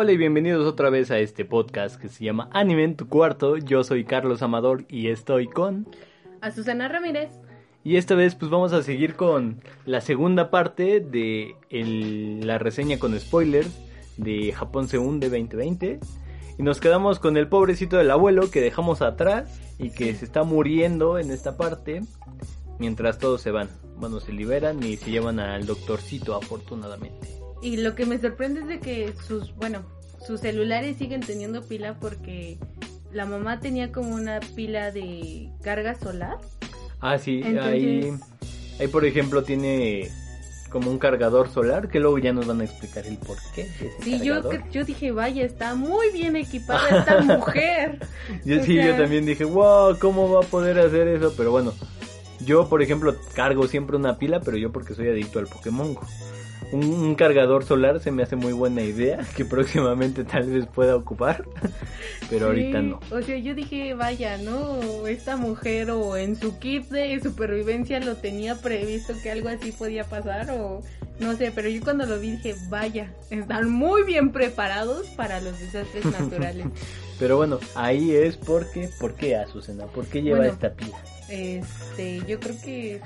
Hola 0.00 0.12
y 0.12 0.16
bienvenidos 0.16 0.64
otra 0.64 0.90
vez 0.90 1.10
a 1.10 1.18
este 1.18 1.44
podcast 1.44 2.00
que 2.00 2.08
se 2.08 2.22
llama 2.24 2.48
Anime 2.52 2.84
en 2.84 2.94
tu 2.94 3.08
cuarto. 3.08 3.56
Yo 3.56 3.82
soy 3.82 4.04
Carlos 4.04 4.42
Amador 4.42 4.84
y 4.88 5.08
estoy 5.08 5.48
con... 5.48 5.88
A 6.40 6.52
Susana 6.52 6.86
Ramírez. 6.86 7.32
Y 7.82 7.96
esta 7.96 8.14
vez 8.14 8.36
pues 8.36 8.48
vamos 8.48 8.72
a 8.72 8.84
seguir 8.84 9.16
con 9.16 9.60
la 9.86 10.00
segunda 10.00 10.52
parte 10.52 11.00
de 11.00 11.56
el- 11.68 12.46
la 12.46 12.58
reseña 12.58 13.00
con 13.00 13.18
spoilers 13.18 13.76
de 14.16 14.52
Japón 14.52 14.86
se 14.86 14.98
hunde 14.98 15.30
2020. 15.30 15.98
Y 16.58 16.62
nos 16.62 16.78
quedamos 16.78 17.18
con 17.18 17.36
el 17.36 17.48
pobrecito 17.48 17.96
del 17.96 18.12
abuelo 18.12 18.52
que 18.52 18.60
dejamos 18.60 19.02
atrás 19.02 19.60
y 19.80 19.90
que 19.90 20.14
se 20.14 20.24
está 20.24 20.44
muriendo 20.44 21.18
en 21.18 21.32
esta 21.32 21.56
parte 21.56 22.02
mientras 22.78 23.18
todos 23.18 23.40
se 23.40 23.50
van. 23.50 23.68
Bueno, 23.96 24.20
se 24.20 24.32
liberan 24.32 24.80
y 24.80 24.96
se 24.96 25.10
llevan 25.10 25.40
al 25.40 25.66
doctorcito 25.66 26.36
afortunadamente. 26.36 27.26
Y 27.60 27.78
lo 27.78 27.96
que 27.96 28.06
me 28.06 28.18
sorprende 28.20 28.60
es 28.60 28.68
de 28.68 28.78
que 28.78 29.12
sus, 29.26 29.52
bueno, 29.56 29.82
sus 30.26 30.40
celulares 30.40 30.96
siguen 30.96 31.20
teniendo 31.20 31.62
pila 31.62 31.94
porque 32.00 32.58
la 33.12 33.24
mamá 33.26 33.60
tenía 33.60 33.90
como 33.92 34.14
una 34.14 34.40
pila 34.54 34.90
de 34.90 35.48
carga 35.62 35.94
solar. 35.94 36.36
Ah, 37.00 37.18
sí, 37.18 37.40
Entonces- 37.44 37.72
ahí, 37.72 38.12
ahí 38.80 38.88
por 38.88 39.04
ejemplo 39.04 39.42
tiene 39.42 40.10
como 40.70 40.90
un 40.90 40.98
cargador 40.98 41.48
solar 41.48 41.88
que 41.88 41.98
luego 41.98 42.18
ya 42.18 42.32
nos 42.32 42.46
van 42.46 42.60
a 42.60 42.64
explicar 42.64 43.06
el 43.06 43.16
por 43.16 43.38
qué. 43.54 43.68
Sí, 44.02 44.20
yo, 44.22 44.42
yo 44.70 44.84
dije, 44.84 45.12
vaya, 45.12 45.44
está 45.44 45.74
muy 45.74 46.10
bien 46.10 46.36
equipada 46.36 46.88
esta 46.98 47.20
mujer. 47.22 47.98
Yo 48.44 48.60
o 48.60 48.64
sí, 48.64 48.74
yo 48.74 48.94
también 48.96 49.24
dije, 49.24 49.44
wow, 49.44 49.98
¿cómo 49.98 50.30
va 50.30 50.40
a 50.44 50.46
poder 50.46 50.78
hacer 50.78 51.08
eso? 51.08 51.32
Pero 51.36 51.50
bueno, 51.52 51.72
yo 52.40 52.68
por 52.68 52.82
ejemplo 52.82 53.16
cargo 53.34 53.66
siempre 53.66 53.96
una 53.96 54.18
pila, 54.18 54.40
pero 54.40 54.58
yo 54.58 54.70
porque 54.70 54.94
soy 54.94 55.08
adicto 55.08 55.38
al 55.38 55.46
Pokémon 55.46 55.94
Go. 55.94 56.02
Un, 56.72 56.84
un 56.84 57.14
cargador 57.14 57.64
solar 57.64 57.98
se 58.00 58.10
me 58.10 58.22
hace 58.22 58.36
muy 58.36 58.52
buena 58.52 58.82
idea, 58.82 59.18
que 59.36 59.44
próximamente 59.44 60.24
tal 60.24 60.50
vez 60.50 60.66
pueda 60.66 60.96
ocupar, 60.96 61.44
pero 62.30 62.46
ahorita 62.46 62.82
no. 62.82 63.00
O 63.10 63.22
sea, 63.22 63.38
yo 63.38 63.54
dije, 63.54 63.94
vaya, 63.94 64.36
¿no? 64.38 65.06
Esta 65.06 65.36
mujer 65.36 65.90
o 65.90 66.16
en 66.16 66.36
su 66.36 66.58
kit 66.58 66.88
de 66.90 67.20
supervivencia 67.20 68.00
lo 68.00 68.16
tenía 68.16 68.54
previsto 68.56 69.14
que 69.22 69.30
algo 69.30 69.48
así 69.48 69.72
podía 69.72 70.04
pasar 70.04 70.50
o 70.50 70.82
no 71.20 71.36
sé, 71.36 71.50
pero 71.52 71.68
yo 71.68 71.82
cuando 71.82 72.06
lo 72.06 72.20
vi 72.20 72.32
dije, 72.32 72.54
vaya, 72.68 73.12
están 73.30 73.70
muy 73.70 74.02
bien 74.04 74.30
preparados 74.30 75.06
para 75.08 75.40
los 75.40 75.58
desastres 75.58 76.04
naturales. 76.20 76.66
Pero 77.18 77.36
bueno, 77.36 77.58
ahí 77.74 78.12
es 78.12 78.36
porque, 78.36 78.88
¿por 79.00 79.14
qué 79.14 79.34
Azucena? 79.36 79.86
¿Por 79.86 80.06
qué 80.06 80.22
lleva 80.22 80.38
Bueno. 80.38 80.52
esta 80.52 80.72
pila? 80.72 80.96
Este, 81.28 82.22
yo 82.28 82.38
creo 82.38 82.54
que 82.64 83.00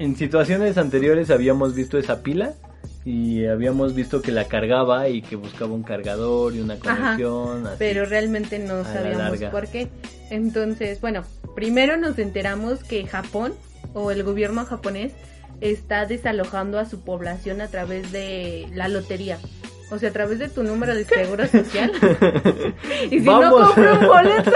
En 0.00 0.16
situaciones 0.16 0.78
anteriores 0.78 1.30
habíamos 1.30 1.74
visto 1.74 1.98
esa 1.98 2.22
pila 2.22 2.54
y 3.04 3.44
habíamos 3.44 3.94
visto 3.94 4.22
que 4.22 4.32
la 4.32 4.46
cargaba 4.48 5.10
y 5.10 5.20
que 5.20 5.36
buscaba 5.36 5.72
un 5.74 5.82
cargador 5.82 6.54
y 6.54 6.60
una 6.60 6.74
Ajá, 6.74 6.96
conexión. 7.16 7.66
así. 7.66 7.76
pero 7.78 8.06
realmente 8.06 8.58
no 8.58 8.76
la 8.78 8.84
sabíamos 8.84 9.18
larga. 9.18 9.50
por 9.50 9.68
qué. 9.68 9.88
Entonces, 10.30 11.02
bueno, 11.02 11.22
primero 11.54 11.98
nos 11.98 12.18
enteramos 12.18 12.82
que 12.82 13.06
Japón 13.06 13.52
o 13.92 14.10
el 14.10 14.22
gobierno 14.22 14.64
japonés 14.64 15.12
está 15.60 16.06
desalojando 16.06 16.78
a 16.78 16.86
su 16.86 17.02
población 17.02 17.60
a 17.60 17.68
través 17.68 18.10
de 18.10 18.68
la 18.72 18.88
lotería. 18.88 19.38
O 19.90 19.98
sea, 19.98 20.10
a 20.10 20.12
través 20.12 20.38
de 20.38 20.48
tu 20.48 20.62
número 20.62 20.94
de 20.94 21.04
seguro 21.04 21.46
social. 21.48 21.90
y 23.10 23.20
si 23.20 23.26
no 23.26 23.50
compro 23.50 23.98
un 23.98 24.06
boleto, 24.06 24.52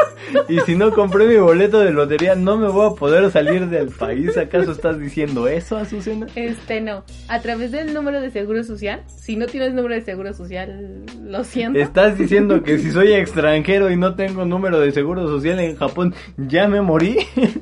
y 0.48 0.60
si 0.60 0.74
no 0.76 0.92
compré 0.92 1.26
mi 1.26 1.36
boleto 1.36 1.80
de 1.80 1.90
lotería, 1.90 2.34
no 2.34 2.56
me 2.56 2.68
voy 2.68 2.92
a 2.92 2.94
poder 2.94 3.30
salir 3.30 3.68
del 3.68 3.88
país. 3.88 4.36
¿Acaso 4.36 4.72
estás 4.72 4.98
diciendo 4.98 5.48
eso, 5.48 5.76
Azucena? 5.76 6.26
este 6.34 6.80
no. 6.80 7.04
A 7.28 7.40
través 7.40 7.72
del 7.72 7.92
número 7.94 8.20
de 8.20 8.30
seguro 8.30 8.62
social. 8.62 9.02
Si 9.06 9.36
no 9.36 9.46
tienes 9.46 9.74
número 9.74 9.94
de 9.94 10.02
seguro 10.02 10.32
social, 10.34 11.04
lo 11.24 11.44
siento. 11.44 11.78
¿Estás 11.78 12.16
diciendo 12.18 12.62
que 12.62 12.78
si 12.78 12.90
soy 12.90 13.12
extranjero 13.12 13.90
y 13.90 13.96
no 13.96 14.14
tengo 14.14 14.44
número 14.44 14.78
de 14.80 14.92
seguro 14.92 15.26
social 15.26 15.58
en 15.60 15.76
Japón, 15.76 16.14
ya 16.36 16.68
me 16.68 16.80
morí? 16.80 17.18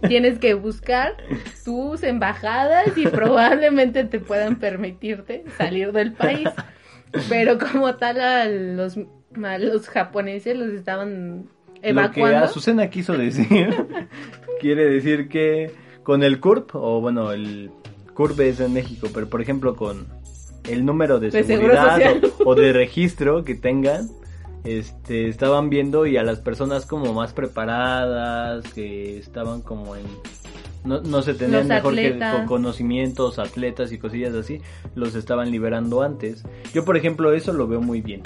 Tienes 0.08 0.38
que 0.38 0.54
buscar 0.54 1.16
tus 1.64 2.02
embajadas 2.02 2.96
y 2.96 3.06
probablemente 3.06 4.04
te 4.04 4.18
puedan 4.20 4.56
permitirte 4.56 5.44
salir 5.56 5.92
del 5.92 6.12
país. 6.12 6.48
Pero 7.28 7.58
como 7.58 7.94
tal 7.96 8.20
a 8.20 8.46
los, 8.46 8.96
a 9.42 9.58
los 9.58 9.88
japoneses 9.88 10.56
los 10.56 10.70
estaban 10.70 11.44
Lo 11.74 11.80
que 11.82 11.88
evacuando. 11.90 12.38
Azucena 12.38 12.88
quiso 12.90 13.12
decir, 13.14 13.74
quiere 14.60 14.86
decir 14.86 15.28
que 15.28 15.72
con 16.02 16.22
el 16.22 16.40
CURP, 16.40 16.74
o 16.74 17.00
bueno, 17.00 17.32
el 17.32 17.70
CURP 18.14 18.40
es 18.40 18.60
en 18.60 18.72
México, 18.72 19.08
pero 19.12 19.28
por 19.28 19.40
ejemplo 19.40 19.76
con 19.76 20.06
el 20.68 20.84
número 20.84 21.18
de, 21.18 21.30
seguridad 21.30 22.00
o, 22.44 22.50
o 22.50 22.54
de 22.54 22.72
registro 22.72 23.44
que 23.44 23.54
tengan, 23.54 24.08
este, 24.64 25.28
estaban 25.28 25.70
viendo 25.70 26.06
y 26.06 26.16
a 26.16 26.22
las 26.22 26.38
personas 26.40 26.86
como 26.86 27.12
más 27.12 27.32
preparadas, 27.32 28.64
que 28.72 29.18
estaban 29.18 29.62
como 29.62 29.96
en... 29.96 30.04
No, 30.84 31.00
no 31.00 31.22
se 31.22 31.34
tenían 31.34 31.60
Los 31.60 31.66
mejor 31.68 31.94
que 31.94 32.06
atletas. 32.08 32.46
conocimientos, 32.48 33.38
atletas 33.38 33.92
y 33.92 33.98
cosillas 33.98 34.34
así, 34.34 34.60
los 34.94 35.14
estaban 35.14 35.50
liberando 35.50 36.02
antes. 36.02 36.42
Yo, 36.74 36.84
por 36.84 36.96
ejemplo, 36.96 37.32
eso 37.32 37.52
lo 37.52 37.68
veo 37.68 37.80
muy 37.80 38.00
bien. 38.00 38.22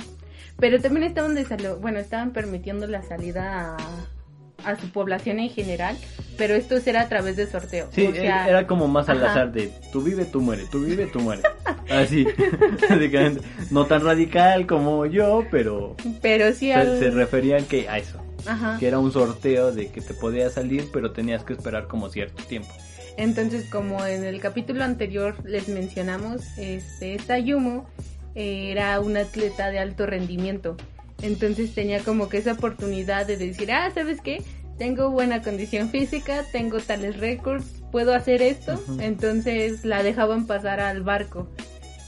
Pero 0.58 0.80
también 0.80 1.04
estaban 1.04 1.36
desalo- 1.36 1.78
bueno, 1.80 1.98
estaban 1.98 2.30
permitiendo 2.32 2.86
la 2.86 3.02
salida 3.02 3.76
a, 3.76 4.70
a 4.70 4.76
su 4.80 4.88
población 4.90 5.38
en 5.38 5.50
general. 5.50 5.98
Pero 6.38 6.54
esto 6.54 6.76
era 6.84 7.02
a 7.02 7.08
través 7.08 7.36
de 7.36 7.46
sorteo. 7.46 7.88
Sí, 7.92 8.06
o 8.06 8.14
sea, 8.14 8.48
era 8.48 8.66
como 8.66 8.88
más 8.88 9.08
al 9.10 9.18
ajá. 9.22 9.30
azar 9.32 9.52
de 9.52 9.70
tú 9.92 10.02
vive, 10.02 10.24
tú 10.24 10.40
muere, 10.40 10.64
tú 10.70 10.80
vive, 10.84 11.06
tú 11.06 11.20
muere. 11.20 11.42
Así. 11.90 12.26
No 13.70 13.86
tan 13.86 14.02
radical 14.04 14.66
como 14.66 15.06
yo, 15.06 15.44
pero 15.50 15.96
Pero 16.22 16.52
sí 16.52 16.70
se 16.72 17.10
referían 17.10 17.64
que 17.64 17.88
a 17.88 17.98
eso, 17.98 18.18
Ajá. 18.46 18.76
que 18.78 18.86
era 18.86 18.98
un 18.98 19.12
sorteo 19.12 19.72
de 19.72 19.88
que 19.88 20.00
te 20.00 20.14
podías 20.14 20.54
salir, 20.54 20.88
pero 20.92 21.12
tenías 21.12 21.44
que 21.44 21.52
esperar 21.52 21.86
como 21.86 22.08
cierto 22.08 22.42
tiempo. 22.44 22.72
Entonces, 23.16 23.68
como 23.70 24.04
en 24.04 24.24
el 24.24 24.40
capítulo 24.40 24.84
anterior 24.84 25.36
les 25.44 25.68
mencionamos, 25.68 26.42
este, 26.58 27.14
esta 27.14 27.38
Yumo 27.38 27.86
eh, 28.34 28.70
era 28.70 29.00
una 29.00 29.20
atleta 29.20 29.70
de 29.70 29.78
alto 29.78 30.06
rendimiento. 30.06 30.76
Entonces 31.22 31.74
tenía 31.74 32.00
como 32.00 32.28
que 32.28 32.38
esa 32.38 32.52
oportunidad 32.52 33.26
de 33.26 33.38
decir, 33.38 33.72
ah, 33.72 33.90
¿sabes 33.94 34.20
qué? 34.20 34.42
Tengo 34.76 35.10
buena 35.10 35.40
condición 35.40 35.88
física, 35.88 36.44
tengo 36.52 36.78
tales 36.80 37.16
récords, 37.16 37.64
puedo 37.90 38.14
hacer 38.14 38.42
esto. 38.42 38.78
Entonces 39.00 39.86
la 39.86 40.02
dejaban 40.02 40.46
pasar 40.46 40.80
al 40.80 41.02
barco. 41.02 41.48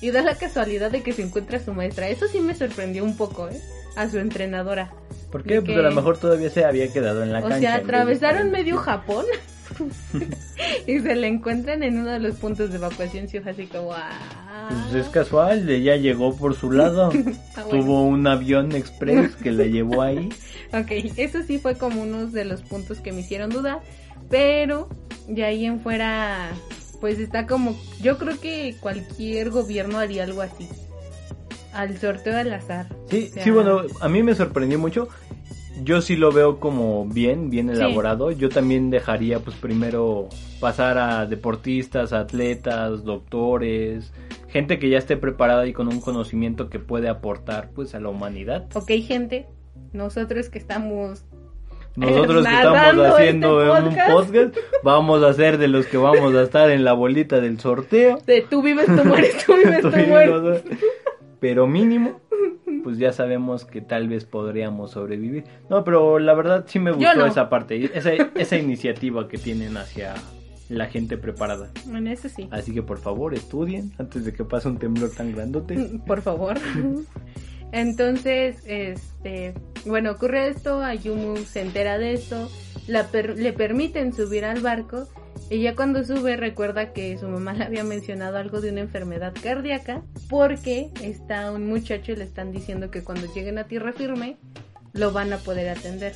Y 0.02 0.10
da 0.10 0.22
la 0.22 0.36
casualidad 0.36 0.90
de 0.90 1.02
que 1.02 1.14
se 1.14 1.22
encuentra 1.22 1.58
su 1.58 1.72
maestra. 1.72 2.08
Eso 2.08 2.28
sí 2.28 2.40
me 2.40 2.54
sorprendió 2.54 3.04
un 3.04 3.16
poco, 3.16 3.48
¿eh? 3.48 3.60
A 3.96 4.08
su 4.08 4.18
entrenadora. 4.18 4.92
¿Por 5.30 5.42
qué? 5.42 5.54
De 5.54 5.62
Pues 5.62 5.76
a 5.78 5.82
lo 5.82 5.92
mejor 5.92 6.18
todavía 6.18 6.50
se 6.50 6.64
había 6.64 6.92
quedado 6.92 7.22
en 7.22 7.32
la 7.32 7.40
O 7.40 7.42
cancha. 7.42 7.58
sea, 7.60 7.70
vez 7.78 7.86
de 7.86 7.92
atravesaron 7.92 8.50
medio 8.50 8.76
Japón 8.78 9.26
y 10.86 10.98
se 11.00 11.14
le 11.16 11.26
encuentran 11.26 11.82
en 11.82 11.98
uno 11.98 12.10
de 12.10 12.20
los 12.20 12.36
puntos 12.36 12.70
de 12.70 12.76
evacuación. 12.76 13.28
Fue 13.28 13.50
así 13.50 13.66
como. 13.66 13.92
ah. 13.92 14.68
Pues 14.90 15.04
es 15.06 15.10
casual, 15.10 15.68
ella 15.68 15.96
llegó 15.96 16.34
por 16.36 16.54
su 16.54 16.70
lado. 16.72 17.10
Ah, 17.56 17.64
bueno. 17.64 17.80
Tuvo 17.84 18.02
un 18.04 18.24
avión 18.26 18.70
express 18.72 19.34
que 19.36 19.50
la 19.50 19.64
llevó 19.64 20.02
ahí. 20.02 20.28
Ok, 20.70 20.90
eso 21.16 21.42
sí 21.44 21.58
fue 21.58 21.76
como 21.76 22.02
uno 22.02 22.26
de 22.26 22.44
los 22.44 22.60
puntos 22.60 23.00
que 23.00 23.10
me 23.10 23.20
hicieron 23.20 23.48
dudar. 23.48 23.80
Pero 24.28 24.90
de 25.26 25.44
ahí 25.44 25.64
en 25.64 25.80
fuera, 25.80 26.50
pues 27.00 27.18
está 27.18 27.46
como. 27.46 27.74
Yo 28.02 28.18
creo 28.18 28.38
que 28.38 28.76
cualquier 28.78 29.48
gobierno 29.48 29.98
haría 29.98 30.24
algo 30.24 30.42
así. 30.42 30.68
Al 31.78 31.96
sorteo 31.96 32.36
al 32.36 32.52
azar. 32.52 32.86
Sí, 33.08 33.28
O 33.30 33.34
sea, 33.34 33.44
sí, 33.44 33.50
bueno, 33.50 33.82
a 34.00 34.08
mí 34.08 34.22
me 34.22 34.34
sorprendió 34.34 34.78
mucho. 34.78 35.08
Yo 35.84 36.00
sí 36.00 36.16
lo 36.16 36.32
veo 36.32 36.58
como 36.58 37.06
bien, 37.06 37.50
bien 37.50 37.68
Sí. 37.68 37.74
elaborado. 37.76 38.32
Yo 38.32 38.48
también 38.48 38.90
dejaría, 38.90 39.38
pues, 39.38 39.56
primero 39.56 40.28
pasar 40.60 40.98
a 40.98 41.24
deportistas, 41.26 42.12
atletas, 42.12 43.04
doctores, 43.04 44.12
gente 44.48 44.80
que 44.80 44.88
ya 44.90 44.98
esté 44.98 45.16
preparada 45.16 45.66
y 45.68 45.72
con 45.72 45.86
un 45.86 46.00
conocimiento 46.00 46.68
que 46.68 46.80
puede 46.80 47.08
aportar, 47.08 47.70
pues, 47.76 47.94
a 47.94 48.00
la 48.00 48.08
humanidad. 48.08 48.66
Ok, 48.74 48.90
gente, 49.06 49.46
nosotros 49.92 50.48
que 50.48 50.58
estamos 50.58 51.24
Nosotros 51.94 52.44
que 52.44 52.52
estamos 52.54 53.06
haciendo 53.06 53.76
este 53.78 53.88
un 53.88 54.12
podcast. 54.12 54.56
vamos 54.82 55.22
a 55.22 55.32
ser 55.32 55.58
de 55.58 55.68
los 55.68 55.86
que 55.86 55.96
vamos 55.96 56.34
a 56.34 56.42
estar 56.42 56.70
en 56.70 56.84
la 56.84 56.92
bolita 56.92 57.40
del 57.40 57.58
sorteo. 57.60 58.18
de 58.26 58.42
tú 58.50 58.62
vives, 58.62 58.86
tú 58.86 59.04
mueres, 59.04 59.44
tú 59.44 59.54
vives, 59.56 59.80
tú 59.82 59.88
mueres. 59.90 60.62
Pero 61.40 61.66
mínimo, 61.66 62.20
pues 62.82 62.98
ya 62.98 63.12
sabemos 63.12 63.64
que 63.64 63.80
tal 63.80 64.08
vez 64.08 64.24
podríamos 64.24 64.90
sobrevivir. 64.92 65.44
No, 65.70 65.84
pero 65.84 66.18
la 66.18 66.34
verdad 66.34 66.64
sí 66.66 66.78
me 66.78 66.90
gustó 66.92 67.14
no. 67.14 67.26
esa 67.26 67.48
parte, 67.48 67.90
esa, 67.96 68.12
esa 68.12 68.56
iniciativa 68.56 69.28
que 69.28 69.38
tienen 69.38 69.76
hacia 69.76 70.14
la 70.68 70.86
gente 70.86 71.16
preparada. 71.16 71.70
En 71.92 72.06
eso 72.08 72.28
sí. 72.28 72.48
Así 72.50 72.74
que 72.74 72.82
por 72.82 72.98
favor 72.98 73.34
estudien 73.34 73.92
antes 73.98 74.24
de 74.24 74.32
que 74.32 74.44
pase 74.44 74.68
un 74.68 74.78
temblor 74.78 75.10
tan 75.10 75.32
grandote. 75.32 75.76
Por 76.06 76.20
favor. 76.22 76.58
Entonces, 77.72 78.62
este, 78.66 79.54
bueno, 79.86 80.12
ocurre 80.12 80.48
esto, 80.48 80.82
Ayumu 80.82 81.36
se 81.38 81.60
entera 81.60 81.98
de 81.98 82.14
esto, 82.14 82.48
la 82.86 83.04
per- 83.08 83.38
le 83.38 83.52
permiten 83.52 84.12
subir 84.14 84.44
al 84.46 84.60
barco 84.60 85.06
Ella 85.50 85.74
cuando 85.74 86.04
sube 86.04 86.36
recuerda 86.36 86.92
que 86.92 87.16
su 87.16 87.26
mamá 87.26 87.54
le 87.54 87.64
había 87.64 87.82
mencionado 87.82 88.36
algo 88.36 88.60
de 88.60 88.70
una 88.70 88.80
enfermedad 88.80 89.32
cardíaca 89.42 90.02
porque 90.28 90.90
está 91.02 91.50
un 91.52 91.66
muchacho 91.66 92.12
y 92.12 92.16
le 92.16 92.24
están 92.24 92.52
diciendo 92.52 92.90
que 92.90 93.02
cuando 93.02 93.32
lleguen 93.32 93.56
a 93.58 93.64
tierra 93.64 93.92
firme 93.94 94.36
lo 94.92 95.12
van 95.12 95.32
a 95.32 95.38
poder 95.38 95.70
atender. 95.70 96.14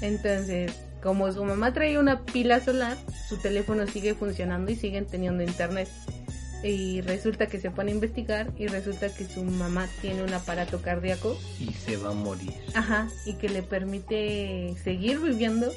Entonces, 0.00 0.72
como 1.02 1.30
su 1.32 1.44
mamá 1.44 1.72
traía 1.74 2.00
una 2.00 2.24
pila 2.24 2.60
solar, 2.60 2.96
su 3.28 3.36
teléfono 3.36 3.86
sigue 3.86 4.14
funcionando 4.14 4.70
y 4.70 4.76
siguen 4.76 5.06
teniendo 5.06 5.42
internet. 5.42 5.88
Y 6.62 7.00
resulta 7.00 7.46
que 7.46 7.58
se 7.58 7.70
pone 7.70 7.90
a 7.90 7.94
investigar 7.94 8.52
y 8.58 8.66
resulta 8.66 9.12
que 9.14 9.24
su 9.24 9.42
mamá 9.42 9.88
tiene 10.02 10.22
un 10.22 10.32
aparato 10.32 10.82
cardíaco. 10.82 11.38
Y 11.58 11.72
se 11.72 11.96
va 11.96 12.10
a 12.10 12.14
morir. 12.14 12.52
Ajá, 12.74 13.08
y 13.24 13.34
que 13.34 13.48
le 13.48 13.62
permite 13.62 14.74
seguir 14.84 15.20
viviendo 15.20 15.72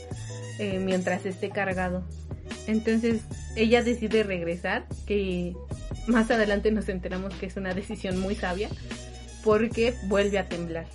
eh, 0.60 0.80
mientras 0.80 1.26
esté 1.26 1.50
cargado. 1.50 2.04
Entonces 2.68 3.22
ella 3.56 3.84
decide 3.84 4.24
regresar, 4.24 4.86
que 5.06 5.54
más 6.08 6.32
adelante 6.32 6.72
nos 6.72 6.90
enteramos 6.90 7.34
que 7.36 7.46
es 7.46 7.58
una 7.58 7.74
decisión 7.74 8.20
muy 8.20 8.36
sabia, 8.36 8.70
porque 9.44 9.94
vuelve 10.06 10.40
a 10.40 10.48
temblar. 10.48 10.86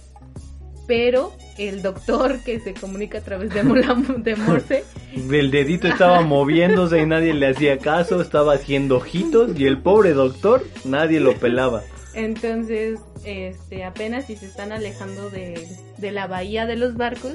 Pero 0.87 1.34
el 1.58 1.82
doctor 1.82 2.40
que 2.40 2.60
se 2.60 2.72
comunica 2.72 3.19
a 3.19 3.20
través 3.20 3.50
de, 3.50 3.62
de 3.62 4.37
Morse. 4.37 4.84
El 5.31 5.50
dedito 5.50 5.87
estaba 5.87 6.22
moviéndose 6.22 7.00
y 7.00 7.06
nadie 7.06 7.34
le 7.34 7.49
hacía 7.49 7.78
caso, 7.78 8.22
estaba 8.22 8.55
haciendo 8.55 8.96
ojitos 8.96 9.58
y 9.58 9.66
el 9.66 9.78
pobre 9.78 10.12
doctor 10.12 10.64
nadie 10.84 11.20
lo 11.20 11.34
pelaba. 11.34 11.82
Entonces, 12.14 13.00
este, 13.25 13.84
apenas 13.84 14.26
si 14.26 14.37
se 14.37 14.46
están 14.46 14.72
alejando 14.72 15.28
de, 15.31 15.66
de 15.99 16.10
la 16.10 16.26
bahía 16.26 16.66
de 16.66 16.76
los 16.76 16.96
barcos, 16.96 17.34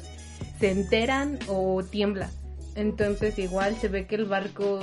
se 0.59 0.71
enteran 0.71 1.39
o 1.47 1.83
tiembla. 1.83 2.29
Entonces 2.75 3.37
igual 3.39 3.75
se 3.79 3.87
ve 3.87 4.05
que 4.05 4.15
el 4.15 4.25
barco, 4.25 4.81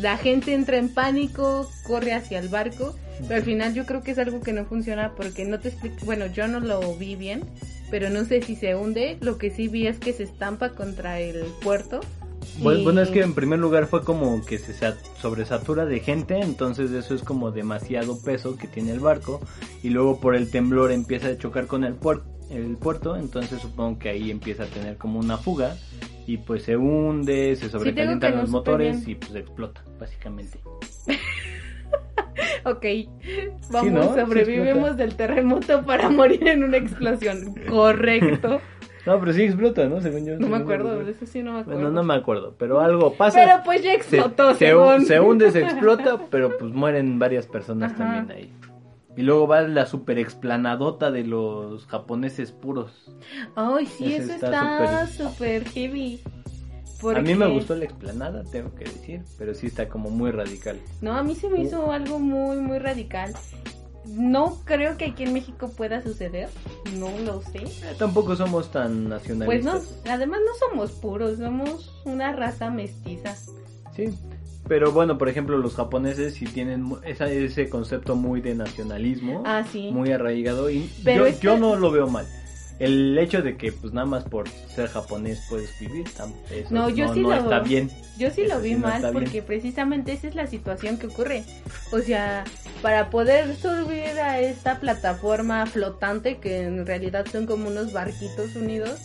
la 0.00 0.16
gente 0.16 0.54
entra 0.54 0.76
en 0.76 0.88
pánico, 0.88 1.68
corre 1.86 2.12
hacia 2.12 2.38
el 2.38 2.48
barco, 2.48 2.94
pero 3.22 3.36
al 3.36 3.42
final 3.42 3.74
yo 3.74 3.86
creo 3.86 4.02
que 4.02 4.12
es 4.12 4.18
algo 4.18 4.40
que 4.40 4.52
no 4.52 4.64
funciona 4.64 5.12
porque 5.14 5.44
no 5.44 5.60
te 5.60 5.68
explico, 5.68 6.04
bueno, 6.04 6.26
yo 6.26 6.48
no 6.48 6.60
lo 6.60 6.94
vi 6.96 7.16
bien, 7.16 7.42
pero 7.90 8.10
no 8.10 8.24
sé 8.24 8.42
si 8.42 8.56
se 8.56 8.74
hunde, 8.74 9.18
lo 9.20 9.38
que 9.38 9.50
sí 9.50 9.68
vi 9.68 9.86
es 9.86 9.98
que 9.98 10.12
se 10.12 10.24
estampa 10.24 10.70
contra 10.70 11.20
el 11.20 11.44
puerto. 11.62 12.00
Bueno, 12.58 13.00
es 13.00 13.08
que 13.08 13.22
en 13.22 13.34
primer 13.34 13.58
lugar 13.58 13.86
fue 13.86 14.04
como 14.04 14.44
que 14.44 14.58
se 14.58 14.74
sobresatura 15.20 15.86
de 15.86 16.00
gente, 16.00 16.38
entonces 16.40 16.92
eso 16.92 17.14
es 17.14 17.22
como 17.22 17.50
demasiado 17.50 18.20
peso 18.20 18.56
que 18.56 18.68
tiene 18.68 18.92
el 18.92 19.00
barco 19.00 19.40
y 19.82 19.90
luego 19.90 20.20
por 20.20 20.36
el 20.36 20.50
temblor 20.50 20.92
empieza 20.92 21.28
a 21.28 21.38
chocar 21.38 21.66
con 21.66 21.84
el 21.84 21.94
puerto 21.94 22.33
el 22.50 22.76
puerto, 22.76 23.16
entonces 23.16 23.60
supongo 23.60 23.98
que 23.98 24.10
ahí 24.10 24.30
empieza 24.30 24.64
a 24.64 24.66
tener 24.66 24.96
como 24.96 25.18
una 25.18 25.36
fuga 25.36 25.76
y 26.26 26.38
pues 26.38 26.64
se 26.64 26.76
hunde, 26.76 27.56
se 27.56 27.68
sobrecalientan 27.68 28.36
los 28.36 28.50
motores 28.50 29.06
y 29.08 29.14
pues 29.14 29.34
explota, 29.34 29.82
básicamente. 29.98 30.58
ok, 32.64 32.84
vamos, 33.70 34.14
sobrevivimos 34.14 34.96
del 34.96 35.14
terremoto 35.16 35.84
para 35.84 36.08
morir 36.10 36.46
en 36.48 36.64
una 36.64 36.76
explosión, 36.76 37.54
correcto. 37.68 38.60
No, 39.06 39.20
pero 39.20 39.34
sí 39.34 39.42
explota, 39.42 39.86
¿no? 39.86 40.00
Según 40.00 40.24
yo. 40.24 40.38
No 40.38 40.48
me 40.48 40.56
acuerdo, 40.56 40.98
eso 41.02 41.26
sí 41.26 41.42
no 41.42 41.52
me 41.52 41.60
acuerdo. 41.60 41.78
Bueno, 41.80 41.94
no 41.94 42.02
me 42.02 42.14
acuerdo, 42.14 42.54
pero 42.58 42.80
algo 42.80 43.12
pasa. 43.12 43.38
Pero 43.44 43.62
pues 43.62 43.82
ya 43.82 43.92
explotó, 43.92 44.54
se, 44.54 44.72
se, 45.06 45.20
hunde, 45.20 45.50
se 45.50 45.60
explota, 45.62 46.18
pero 46.30 46.56
pues 46.56 46.72
mueren 46.72 47.18
varias 47.18 47.46
personas 47.46 47.94
también 47.96 48.30
ahí. 48.30 48.50
Y 49.16 49.22
luego 49.22 49.46
va 49.46 49.62
la 49.62 49.86
super 49.86 50.18
explanadota 50.18 51.10
de 51.10 51.24
los 51.24 51.86
japoneses 51.86 52.50
puros. 52.52 52.90
Ay, 53.54 53.86
sí, 53.86 54.14
eso 54.14 54.32
está 54.32 55.06
súper 55.06 55.64
heavy. 55.68 56.20
A 57.14 57.20
mí 57.20 57.34
me 57.34 57.46
gustó 57.48 57.76
la 57.76 57.84
explanada, 57.84 58.44
tengo 58.44 58.74
que 58.74 58.84
decir, 58.84 59.22
pero 59.38 59.54
sí 59.54 59.66
está 59.66 59.88
como 59.88 60.10
muy 60.10 60.30
radical. 60.30 60.80
No, 61.02 61.12
a 61.12 61.22
mí 61.22 61.34
se 61.34 61.48
me 61.48 61.62
hizo 61.62 61.92
algo 61.92 62.18
muy, 62.18 62.56
muy 62.56 62.78
radical. 62.78 63.34
No 64.06 64.60
creo 64.64 64.96
que 64.96 65.06
aquí 65.06 65.24
en 65.24 65.32
México 65.32 65.70
pueda 65.76 66.02
suceder, 66.02 66.48
no 66.98 67.08
lo 67.24 67.42
sé. 67.42 67.58
Eh, 67.58 67.94
tampoco 67.98 68.36
somos 68.36 68.70
tan 68.70 69.08
nacionalistas. 69.08 69.86
Pues 69.86 70.04
no, 70.04 70.12
además 70.12 70.40
no 70.46 70.68
somos 70.68 70.92
puros, 70.92 71.38
somos 71.38 71.92
una 72.04 72.32
raza 72.32 72.70
mestiza. 72.70 73.34
Sí, 73.94 74.14
pero 74.68 74.92
bueno, 74.92 75.18
por 75.18 75.28
ejemplo, 75.28 75.58
los 75.58 75.74
japoneses 75.74 76.34
sí 76.34 76.46
tienen 76.46 76.90
esa, 77.04 77.30
ese 77.30 77.68
concepto 77.68 78.16
muy 78.16 78.40
de 78.40 78.54
nacionalismo, 78.54 79.42
ah, 79.44 79.64
muy 79.90 80.12
arraigado 80.12 80.70
y 80.70 80.90
yo, 81.04 81.28
yo 81.40 81.58
no 81.58 81.76
lo 81.76 81.90
veo 81.90 82.08
mal. 82.08 82.26
El 82.78 83.16
hecho 83.18 83.40
de 83.40 83.56
que 83.56 83.70
pues 83.70 83.92
nada 83.92 84.06
más 84.06 84.24
por 84.24 84.48
ser 84.48 84.88
japonés 84.88 85.46
puedes 85.48 85.78
vivir 85.78 86.04
eso 86.50 86.74
no, 86.74 86.90
yo 86.90 87.14
sí 87.14 87.20
lo, 87.20 87.32
está 87.32 87.60
bien. 87.60 87.88
yo 88.18 88.32
sí 88.32 88.48
lo 88.48 88.60
vi 88.60 88.74
mal 88.74 89.12
porque 89.12 89.42
precisamente 89.42 90.10
esa 90.10 90.26
es 90.26 90.34
la 90.34 90.48
situación 90.48 90.98
que 90.98 91.06
ocurre. 91.06 91.44
O 91.92 92.00
sea 92.00 92.44
para 92.82 93.08
poder 93.08 93.56
subir 93.56 94.18
a 94.20 94.40
esta 94.40 94.80
plataforma 94.80 95.64
flotante 95.66 96.38
que 96.38 96.64
en 96.64 96.84
realidad 96.84 97.24
son 97.30 97.46
como 97.46 97.68
unos 97.68 97.92
barquitos 97.92 98.56
unidos 98.56 99.00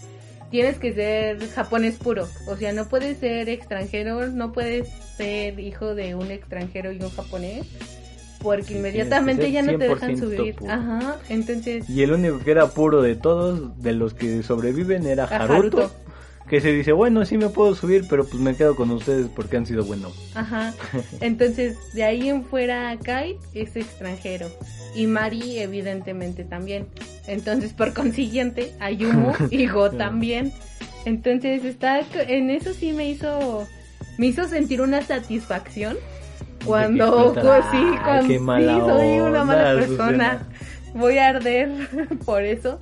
tienes 0.50 0.78
que 0.78 0.94
ser 0.94 1.48
japonés 1.50 1.96
puro. 1.96 2.28
O 2.48 2.56
sea, 2.56 2.74
no 2.74 2.88
puedes 2.88 3.18
ser 3.18 3.50
extranjero, 3.50 4.28
no 4.28 4.51
puedes 4.51 4.90
ser 5.18 5.60
hijo 5.60 5.96
de 5.96 6.16
un 6.16 6.31
extranjero 6.31 6.92
y 6.92 7.01
un 7.01 7.10
japonés. 7.10 7.68
Porque 8.42 8.75
inmediatamente 8.75 9.51
ya 9.51 9.62
no 9.62 9.78
te 9.78 9.90
dejan 9.90 10.18
subir. 10.18 10.56
Ajá, 10.68 11.18
entonces... 11.28 11.90
Y 11.90 12.04
el 12.04 12.13
único 12.13 12.40
que 12.40 12.51
era 12.51 12.68
puro 12.68 13.01
de 13.01 13.16
todos, 13.16 13.81
de 13.81 13.92
los 13.92 14.13
que 14.13 14.44
sobreviven, 14.44 15.06
era 15.06 15.25
Haruto 15.25 15.92
que 16.50 16.62
se 16.62 16.74
dice, 16.74 16.92
bueno, 16.92 17.24
sí 17.25 17.38
me 17.38 17.50
puedo 17.50 17.75
subir, 17.75 18.06
pero 18.10 18.25
pues 18.25 18.42
me 18.42 18.56
quedo 18.56 18.75
con 18.75 18.90
ustedes 18.90 19.28
porque 19.28 19.57
han 19.57 19.68
sido 19.68 19.86
buenos. 19.86 20.13
Ajá. 20.34 20.74
Entonces, 21.22 21.78
de 21.94 22.04
ahí 22.04 22.28
en 22.28 22.44
fuera, 22.44 22.98
Kai 23.04 23.38
es 23.54 23.75
extranjero. 23.75 24.48
Y 24.96 25.06
Mari, 25.06 25.60
evidentemente, 25.60 26.44
también. 26.44 26.88
Entonces, 27.28 27.74
por 27.74 27.94
consiguiente, 27.94 28.74
Ayumu 28.80 29.34
y 29.51 29.68
Go 29.68 29.92
también. 29.92 30.51
Entonces, 31.06 31.63
está, 31.63 32.01
en 32.28 32.50
eso 32.50 32.74
sí 32.74 32.94
me 32.94 33.07
hizo, 33.07 33.68
me 34.18 34.28
hizo 34.28 34.48
sentir 34.48 34.81
una 34.81 35.04
satisfacción. 35.04 35.98
Cuando, 36.66 37.36
sí, 37.72 37.84
cuando 38.04 38.28
sí, 38.28 38.38
soy 38.38 39.19
una 39.19 39.46
mala 39.46 39.75
persona. 39.75 40.48
Voy 40.96 41.19
a 41.19 41.28
arder 41.28 41.69
por 42.25 42.44
eso. 42.44 42.80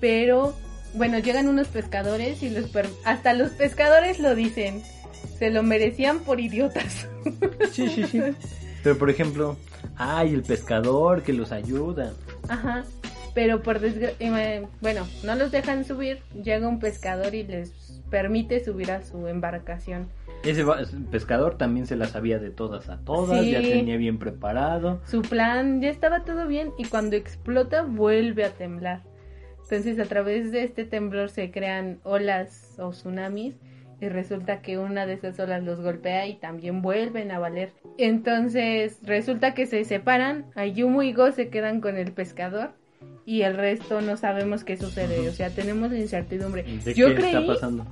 Pero 0.00 0.56
bueno, 0.94 1.18
llegan 1.18 1.48
unos 1.48 1.68
pescadores 1.68 2.42
y 2.42 2.50
los 2.50 2.70
hasta 3.04 3.34
los 3.34 3.50
pescadores 3.52 4.20
lo 4.20 4.34
dicen. 4.34 4.82
Se 5.38 5.50
lo 5.50 5.62
merecían 5.62 6.20
por 6.20 6.40
idiotas. 6.40 7.08
Sí, 7.70 7.88
sí, 7.88 8.04
sí. 8.04 8.20
Pero 8.82 8.98
por 8.98 9.08
ejemplo, 9.08 9.56
ay, 9.96 10.34
el 10.34 10.42
pescador 10.42 11.22
que 11.22 11.32
los 11.32 11.52
ayuda. 11.52 12.12
Ajá. 12.48 12.84
Pero 13.34 13.62
por 13.62 13.80
desgracia, 13.80 14.68
bueno, 14.80 15.06
no 15.22 15.34
los 15.36 15.50
dejan 15.50 15.84
subir. 15.84 16.18
Llega 16.34 16.68
un 16.68 16.80
pescador 16.80 17.34
y 17.34 17.44
les 17.44 17.70
permite 18.10 18.62
subir 18.62 18.90
a 18.90 19.02
su 19.02 19.26
embarcación. 19.26 20.08
Ese 20.44 20.64
pescador 21.10 21.56
también 21.56 21.86
se 21.86 21.96
las 21.96 22.10
sabía 22.10 22.38
de 22.38 22.50
todas 22.50 22.88
a 22.88 22.98
todas, 22.98 23.46
ya 23.46 23.60
tenía 23.60 23.96
bien 23.96 24.18
preparado. 24.18 25.00
Su 25.06 25.22
plan 25.22 25.80
ya 25.80 25.88
estaba 25.88 26.24
todo 26.24 26.46
bien 26.46 26.72
y 26.76 26.84
cuando 26.84 27.16
explota 27.16 27.82
vuelve 27.82 28.44
a 28.44 28.50
temblar. 28.50 29.02
Entonces 29.72 29.98
a 29.98 30.04
través 30.04 30.52
de 30.52 30.64
este 30.64 30.84
temblor 30.84 31.30
se 31.30 31.50
crean 31.50 31.98
olas 32.02 32.74
o 32.78 32.90
tsunamis 32.90 33.54
y 34.02 34.08
resulta 34.10 34.60
que 34.60 34.76
una 34.76 35.06
de 35.06 35.14
esas 35.14 35.40
olas 35.40 35.62
los 35.62 35.80
golpea 35.80 36.26
y 36.26 36.34
también 36.34 36.82
vuelven 36.82 37.30
a 37.30 37.38
valer. 37.38 37.72
Entonces 37.96 38.98
resulta 39.02 39.54
que 39.54 39.64
se 39.64 39.82
separan, 39.86 40.44
Ayumu 40.56 41.00
y 41.00 41.14
Go 41.14 41.32
se 41.32 41.48
quedan 41.48 41.80
con 41.80 41.96
el 41.96 42.12
pescador 42.12 42.72
y 43.24 43.42
el 43.42 43.56
resto 43.56 44.02
no 44.02 44.18
sabemos 44.18 44.62
qué 44.62 44.76
sucede, 44.76 45.26
o 45.26 45.32
sea, 45.32 45.48
tenemos 45.48 45.90
la 45.90 46.00
incertidumbre. 46.00 46.66
yo 46.94 47.14
creí 47.14 47.48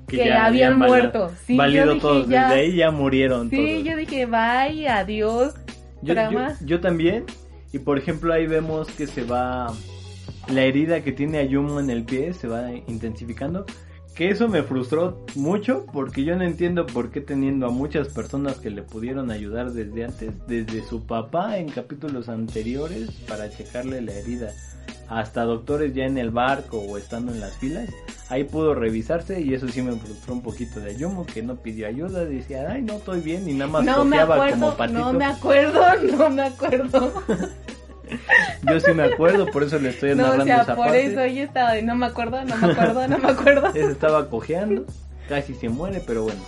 que, 0.06 0.34
habían, 0.34 0.78
muerto, 0.78 1.32
sí, 1.46 1.56
valido 1.56 1.96
todos, 1.96 2.28
desde 2.28 2.44
ahí 2.44 2.76
ya 2.76 2.90
murieron 2.90 3.48
Sí, 3.48 3.82
yo 3.84 3.96
dije, 3.96 4.26
bye, 4.26 4.86
adiós, 4.86 5.54
yo, 6.02 6.14
yo 6.62 6.80
también, 6.80 7.24
y 7.72 7.78
por 7.78 7.96
ejemplo 7.96 8.34
ahí 8.34 8.46
vemos 8.46 8.90
que 8.90 9.06
se 9.06 9.24
va 9.24 9.72
la 10.48 10.62
herida 10.62 11.02
que 11.02 11.12
tiene 11.12 11.38
Ayumu 11.38 11.78
en 11.78 11.90
el 11.90 12.04
pie 12.04 12.32
se 12.32 12.48
va 12.48 12.72
intensificando. 12.72 13.64
Que 14.14 14.28
eso 14.28 14.48
me 14.48 14.62
frustró 14.62 15.24
mucho 15.34 15.86
porque 15.92 16.24
yo 16.24 16.36
no 16.36 16.44
entiendo 16.44 16.84
por 16.84 17.10
qué 17.10 17.20
teniendo 17.20 17.66
a 17.66 17.70
muchas 17.70 18.08
personas 18.08 18.56
que 18.56 18.68
le 18.68 18.82
pudieron 18.82 19.30
ayudar 19.30 19.72
desde 19.72 20.04
antes, 20.04 20.46
desde 20.46 20.82
su 20.82 21.06
papá 21.06 21.58
en 21.58 21.70
capítulos 21.70 22.28
anteriores 22.28 23.10
para 23.28 23.48
checarle 23.48 24.02
la 24.02 24.12
herida, 24.12 24.52
hasta 25.08 25.44
doctores 25.44 25.94
ya 25.94 26.04
en 26.04 26.18
el 26.18 26.30
barco 26.30 26.78
o 26.78 26.98
estando 26.98 27.32
en 27.32 27.40
las 27.40 27.56
filas, 27.56 27.88
ahí 28.28 28.44
pudo 28.44 28.74
revisarse 28.74 29.40
y 29.40 29.54
eso 29.54 29.68
sí 29.68 29.80
me 29.80 29.92
frustró 29.92 30.34
un 30.34 30.42
poquito 30.42 30.80
de 30.80 30.90
Ayumu 30.90 31.24
que 31.24 31.42
no 31.42 31.56
pidió 31.56 31.86
ayuda, 31.86 32.24
decía, 32.24 32.68
ay 32.70 32.82
no 32.82 32.94
estoy 32.94 33.20
bien 33.20 33.48
y 33.48 33.54
nada 33.54 33.70
más 33.70 33.84
no 33.84 34.04
me 34.04 34.18
acuerdo, 34.18 34.50
como 34.50 34.76
patito. 34.76 34.98
No 35.12 35.12
me 35.12 35.24
acuerdo, 35.24 35.80
no 36.18 36.30
me 36.30 36.42
acuerdo. 36.42 37.12
Yo 38.62 38.80
sí 38.80 38.92
me 38.92 39.04
acuerdo, 39.04 39.46
por 39.46 39.62
eso 39.62 39.78
le 39.78 39.90
estoy 39.90 40.14
narrando 40.14 40.44
no, 40.44 40.60
o 40.60 40.64
sea, 40.64 40.74
por 40.76 40.94
eso 40.94 41.20
ella 41.20 41.42
estaba 41.44 41.72
de 41.72 41.82
no 41.82 41.94
me 41.94 42.06
acuerdo, 42.06 42.42
no 42.44 42.56
me 42.56 42.72
acuerdo, 42.72 43.08
no 43.08 43.18
me 43.18 43.28
acuerdo. 43.30 43.70
Ella 43.74 43.90
estaba 43.90 44.28
cojeando, 44.28 44.84
casi 45.28 45.54
se 45.54 45.68
muere, 45.68 46.02
pero 46.06 46.24
bueno. 46.24 46.40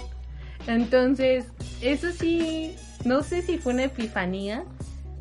Entonces, 0.67 1.47
eso 1.81 2.11
sí, 2.13 2.77
no 3.05 3.23
sé 3.23 3.43
si 3.43 3.59
fue 3.59 3.73
una 3.75 3.85
epifanía 3.85 4.65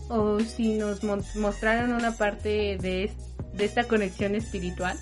o 0.10 0.40
si 0.40 0.78
nos 0.78 1.04
mo- 1.04 1.24
mostraron 1.36 1.94
una 1.94 2.12
parte 2.18 2.78
de, 2.80 3.06
es- 3.06 3.14
de 3.54 3.66
esta 3.66 3.86
conexión 3.86 4.36
espiritual, 4.36 4.98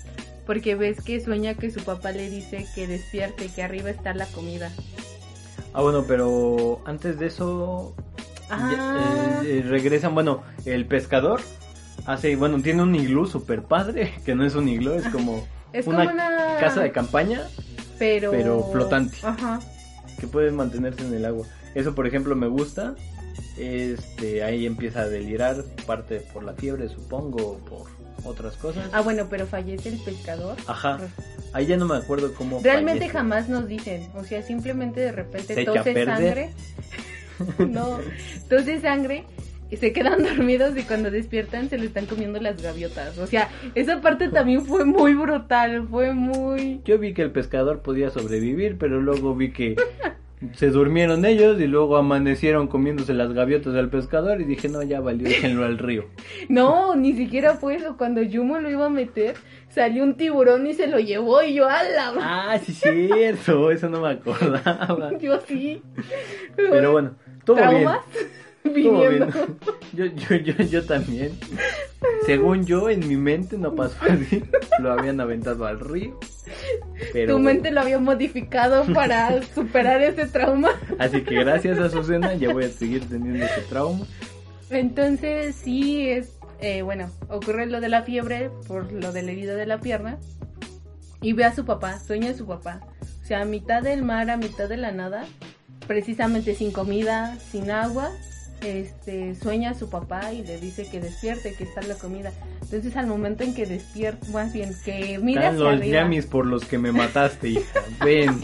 porque 0.46 0.74
ves 0.74 1.00
que 1.02 1.20
sueña 1.20 1.54
que 1.54 1.70
su 1.70 1.80
papá 1.82 2.12
le 2.12 2.30
dice 2.30 2.66
que 2.74 2.86
despierte, 2.86 3.48
que 3.48 3.62
arriba 3.62 3.90
está 3.90 4.14
la 4.14 4.26
comida. 4.26 4.70
Ah, 5.72 5.82
bueno, 5.82 6.04
pero 6.08 6.80
antes 6.86 7.18
de 7.18 7.26
eso 7.26 7.94
Ah, 8.50 9.42
eh, 9.44 9.58
eh, 9.58 9.62
regresan, 9.68 10.14
bueno, 10.14 10.42
el 10.64 10.86
pescador 10.86 11.40
hace, 12.06 12.34
bueno, 12.36 12.60
tiene 12.62 12.82
un 12.82 12.94
iglú 12.94 13.26
super 13.26 13.62
padre, 13.62 14.14
que 14.24 14.34
no 14.34 14.44
es 14.44 14.54
un 14.54 14.68
iglú, 14.68 14.92
es 14.94 15.06
como 15.08 15.46
es 15.72 15.86
una, 15.86 16.04
como 16.04 16.14
una 16.14 16.56
casa 16.58 16.80
de 16.80 16.90
campaña 16.90 17.42
pero 17.98 18.30
pero 18.30 18.64
flotante. 18.72 19.18
Ajá. 19.22 19.60
que 20.18 20.26
puede 20.26 20.50
mantenerse 20.50 21.06
en 21.06 21.14
el 21.14 21.24
agua. 21.24 21.46
Eso, 21.74 21.94
por 21.94 22.06
ejemplo, 22.06 22.34
me 22.34 22.48
gusta. 22.48 22.94
Este, 23.56 24.42
ahí 24.42 24.66
empieza 24.66 25.02
a 25.02 25.08
delirar, 25.08 25.62
parte 25.86 26.20
por 26.32 26.42
la 26.42 26.54
fiebre, 26.54 26.88
supongo, 26.88 27.52
o 27.52 27.58
por 27.58 27.86
otras 28.24 28.56
cosas. 28.56 28.88
Ah, 28.92 29.02
bueno, 29.02 29.26
pero 29.28 29.46
fallece 29.46 29.90
el 29.90 29.98
pescador. 29.98 30.56
Ajá. 30.66 30.98
Ahí 31.52 31.66
ya 31.66 31.76
no 31.76 31.84
me 31.84 31.96
acuerdo 31.96 32.32
cómo. 32.34 32.60
Realmente 32.62 33.00
fallece. 33.00 33.18
jamás 33.18 33.48
nos 33.48 33.68
dicen, 33.68 34.08
o 34.14 34.24
sea, 34.24 34.42
simplemente 34.42 35.00
de 35.00 35.12
repente 35.12 35.54
Se 35.54 35.64
tose 35.64 36.04
sangre. 36.04 36.52
no, 37.68 37.98
tose 38.48 38.80
sangre 38.80 39.24
y 39.70 39.76
se 39.76 39.92
quedan 39.92 40.22
dormidos 40.22 40.76
y 40.76 40.82
cuando 40.82 41.10
despiertan 41.10 41.68
se 41.68 41.78
le 41.78 41.86
están 41.86 42.06
comiendo 42.06 42.40
las 42.40 42.60
gaviotas. 42.60 43.18
O 43.18 43.26
sea, 43.26 43.48
esa 43.74 44.00
parte 44.00 44.28
también 44.28 44.64
fue 44.64 44.84
muy 44.84 45.14
brutal, 45.14 45.86
fue 45.88 46.12
muy... 46.12 46.80
Yo 46.84 46.98
vi 46.98 47.14
que 47.14 47.22
el 47.22 47.30
pescador 47.30 47.80
podía 47.80 48.10
sobrevivir, 48.10 48.76
pero 48.78 49.00
luego 49.00 49.34
vi 49.34 49.52
que 49.52 49.76
se 50.54 50.70
durmieron 50.70 51.24
ellos 51.26 51.60
y 51.60 51.66
luego 51.66 51.96
amanecieron 51.96 52.66
comiéndose 52.66 53.12
las 53.12 53.32
gaviotas 53.32 53.74
del 53.74 53.90
pescador 53.90 54.40
y 54.40 54.44
dije, 54.44 54.68
no, 54.68 54.82
ya 54.82 55.00
valió, 55.00 55.28
déjenlo 55.28 55.64
al 55.64 55.78
río. 55.78 56.06
No, 56.48 56.96
ni 56.96 57.12
siquiera 57.12 57.54
fue 57.54 57.76
eso. 57.76 57.96
Cuando 57.96 58.22
Yumo 58.22 58.58
lo 58.58 58.70
iba 58.70 58.86
a 58.86 58.90
meter, 58.90 59.34
salió 59.68 60.02
un 60.02 60.14
tiburón 60.14 60.66
y 60.66 60.74
se 60.74 60.86
lo 60.86 60.98
llevó 60.98 61.42
y 61.42 61.54
yo, 61.54 61.68
¡ala! 61.68 62.12
Ah, 62.18 62.58
sí, 62.58 62.72
cierto, 62.72 63.70
eso 63.70 63.88
no 63.88 64.00
me 64.00 64.10
acordaba. 64.10 65.16
Yo 65.18 65.38
sí. 65.46 65.82
Pero 66.56 66.92
bueno, 66.92 67.14
bien. 67.54 67.68
¿Traumas? 67.68 68.00
Todo 68.62 68.74
Viniendo. 68.74 69.26
bien. 69.26 69.58
Yo, 69.94 70.04
yo, 70.04 70.36
yo, 70.36 70.64
yo 70.64 70.84
también. 70.84 71.32
Según 72.26 72.66
yo, 72.66 72.90
en 72.90 73.08
mi 73.08 73.16
mente 73.16 73.56
no 73.56 73.74
pasó 73.74 73.96
así. 74.02 74.44
Lo 74.80 74.92
habían 74.92 75.20
aventado 75.20 75.64
al 75.66 75.80
río. 75.80 76.18
Pero 77.12 77.34
Tu 77.34 77.38
mente 77.40 77.70
lo 77.70 77.80
había 77.80 77.98
modificado 77.98 78.84
para 78.92 79.42
superar 79.54 80.02
ese 80.02 80.26
trauma. 80.26 80.70
Así 80.98 81.22
que 81.22 81.36
gracias 81.36 81.78
a 81.78 81.86
Azucena 81.86 82.34
ya 82.34 82.52
voy 82.52 82.64
a 82.64 82.68
seguir 82.68 83.08
teniendo 83.08 83.44
ese 83.44 83.62
trauma. 83.62 84.04
Entonces 84.70 85.56
sí 85.56 86.08
es, 86.08 86.38
eh, 86.60 86.82
bueno, 86.82 87.10
ocurre 87.28 87.66
lo 87.66 87.80
de 87.80 87.88
la 87.88 88.02
fiebre 88.02 88.50
por 88.68 88.92
lo 88.92 89.12
del 89.12 89.28
herido 89.28 89.56
de 89.56 89.66
la 89.66 89.80
pierna 89.80 90.18
y 91.22 91.32
ve 91.32 91.44
a 91.44 91.54
su 91.54 91.64
papá, 91.64 91.98
sueña 91.98 92.30
a 92.30 92.34
su 92.34 92.46
papá, 92.46 92.80
o 93.22 93.26
sea, 93.26 93.42
a 93.42 93.44
mitad 93.44 93.82
del 93.82 94.02
mar, 94.02 94.30
a 94.30 94.36
mitad 94.36 94.68
de 94.68 94.76
la 94.76 94.92
nada, 94.92 95.26
precisamente 95.90 96.54
sin 96.54 96.70
comida, 96.70 97.36
sin 97.50 97.68
agua, 97.72 98.12
este, 98.62 99.34
sueña 99.34 99.70
a 99.70 99.74
su 99.74 99.90
papá 99.90 100.32
y 100.32 100.44
le 100.44 100.60
dice 100.60 100.88
que 100.88 101.00
despierte, 101.00 101.52
que 101.52 101.64
está 101.64 101.82
la 101.82 101.96
comida. 101.96 102.32
Entonces 102.62 102.94
al 102.94 103.08
momento 103.08 103.42
en 103.42 103.54
que 103.54 103.66
despierta, 103.66 104.24
más 104.28 104.52
bien 104.52 104.72
que 104.84 105.18
mira 105.18 105.46
Están 105.46 105.58
los 105.58 105.72
arriba, 105.72 106.02
llamis 106.02 106.26
por 106.26 106.46
los 106.46 106.64
que 106.64 106.78
me 106.78 106.92
mataste, 106.92 107.48
hija. 107.48 107.80
Ven. 108.04 108.40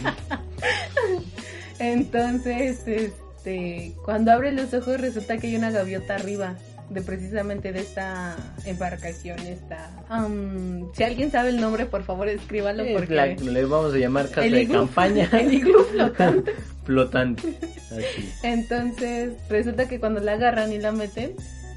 Entonces, 1.79 2.81
este, 2.85 3.93
cuando 4.05 4.33
abre 4.33 4.51
los 4.51 4.75
ojos 4.75 5.01
resulta 5.01 5.39
que 5.39 5.47
hay 5.47 5.55
una 5.55 5.71
gaviota 5.71 6.17
arriba 6.17 6.57
de 6.91 7.03
precisamente 7.03 7.73
de 7.73 7.81
esta 7.81 8.37
embarcación, 8.65 9.39
esta. 9.41 9.91
am, 10.09 10.93
si 10.95 11.03
alguien 11.03 11.31
sabe 11.33 11.49
el 11.51 11.61
nombre, 11.61 11.87
por 11.87 12.05
favor 12.05 12.29
escríbalo 12.29 12.85
Es 12.85 12.93
porque 12.97 13.15
la- 13.15 13.27
le 13.27 13.65
vamos 13.65 13.93
a 13.95 13.99
llamar 13.99 14.29
casa 14.29 14.45
el 14.47 14.53
de 14.53 14.63
iglú- 14.69 14.73
campaña. 14.73 15.29
el 15.33 15.53
iglú 15.55 15.85
flotante. 15.85 16.53
Flotante. 16.87 17.55
Así. 17.91 18.33
Entonces, 18.45 19.33
resulta 19.49 19.89
que 19.89 19.99
cuando 19.99 20.21
la 20.21 20.35
agarran 20.35 20.73
y 20.73 20.79
la 20.79 20.93
meten, 20.93 21.33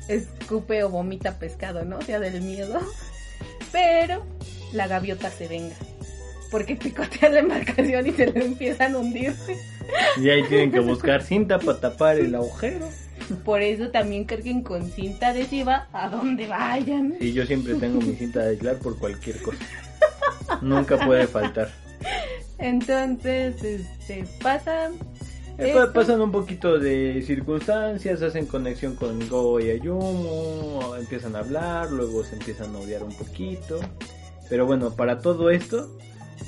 escupe 0.08 0.84
o 0.84 0.90
vomita 0.90 1.40
pescado, 1.40 1.84
¿no? 1.84 1.98
O 1.98 2.02
sea, 2.04 2.20
del 2.20 2.42
miedo. 2.42 2.80
Pero 3.72 4.24
la 4.74 4.88
gaviota 4.88 5.32
se 5.32 5.48
venga. 5.48 5.76
Porque 6.52 6.76
picotea 6.76 7.30
la 7.30 7.40
embarcación 7.40 8.06
y 8.08 8.12
se 8.12 8.28
le 8.28 8.46
empiezan 8.46 8.94
a 8.96 9.00
hundir. 9.00 9.34
Y 10.22 10.30
ahí 10.30 10.44
tienen 10.48 10.72
que 10.72 10.80
buscar 10.80 11.24
cinta 11.24 11.58
para 11.60 11.80
tapar 11.80 12.18
el 12.18 12.34
agujero. 12.36 12.88
Por 13.38 13.62
eso 13.62 13.90
también 13.90 14.26
carguen 14.26 14.64
con 14.64 14.90
cinta 14.90 15.30
adhesiva 15.30 15.88
a 15.94 16.10
donde 16.10 16.48
vayan. 16.48 17.16
Y 17.20 17.34
yo 17.34 17.46
siempre 17.46 17.76
tengo 17.76 18.02
mi 18.02 18.16
cinta 18.16 18.42
de 18.42 18.50
aislar 18.50 18.78
por 18.78 18.98
cualquier 18.98 19.42
cosa. 19.42 19.60
Nunca 20.62 20.98
puede 21.06 21.28
faltar. 21.28 21.70
Entonces, 22.58 23.64
este, 23.64 24.26
pasa. 24.42 24.92
Eh, 25.58 25.76
Pasan 25.94 26.22
un 26.22 26.32
poquito 26.32 26.80
de 26.80 27.22
circunstancias, 27.22 28.22
hacen 28.22 28.46
conexión 28.46 28.96
con 28.96 29.28
Go 29.28 29.60
y 29.60 29.70
Ayumu, 29.72 30.96
empiezan 30.98 31.36
a 31.36 31.40
hablar, 31.40 31.92
luego 31.92 32.24
se 32.24 32.38
empiezan 32.38 32.74
a 32.76 32.80
odiar 32.80 33.04
un 33.04 33.14
poquito. 33.14 33.82
Pero 34.50 34.66
bueno, 34.66 34.96
para 34.96 35.20
todo 35.20 35.50
esto 35.50 35.98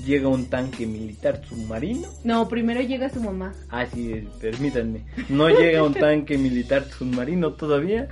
llega 0.06 0.28
un 0.28 0.46
tanque 0.50 0.86
militar 0.86 1.42
submarino. 1.46 2.08
No, 2.24 2.48
primero 2.48 2.82
llega 2.82 3.10
su 3.10 3.22
mamá. 3.22 3.54
Ah, 3.70 3.86
sí, 3.86 4.28
permítanme. 4.40 5.04
No 5.30 5.50
llega 5.50 5.84
un 5.84 5.94
tanque 5.96 6.38
militar 6.38 6.84
submarino 6.86 7.54
todavía. 7.54 8.08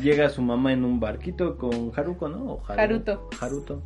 Llega 0.00 0.28
su 0.28 0.42
mamá 0.42 0.72
en 0.72 0.84
un 0.84 1.00
barquito 1.00 1.56
con 1.56 1.92
Haruko, 1.96 2.28
¿no? 2.28 2.52
O 2.52 2.62
Haru- 2.62 2.78
Haruto. 2.80 3.28
Haruto. 3.40 3.82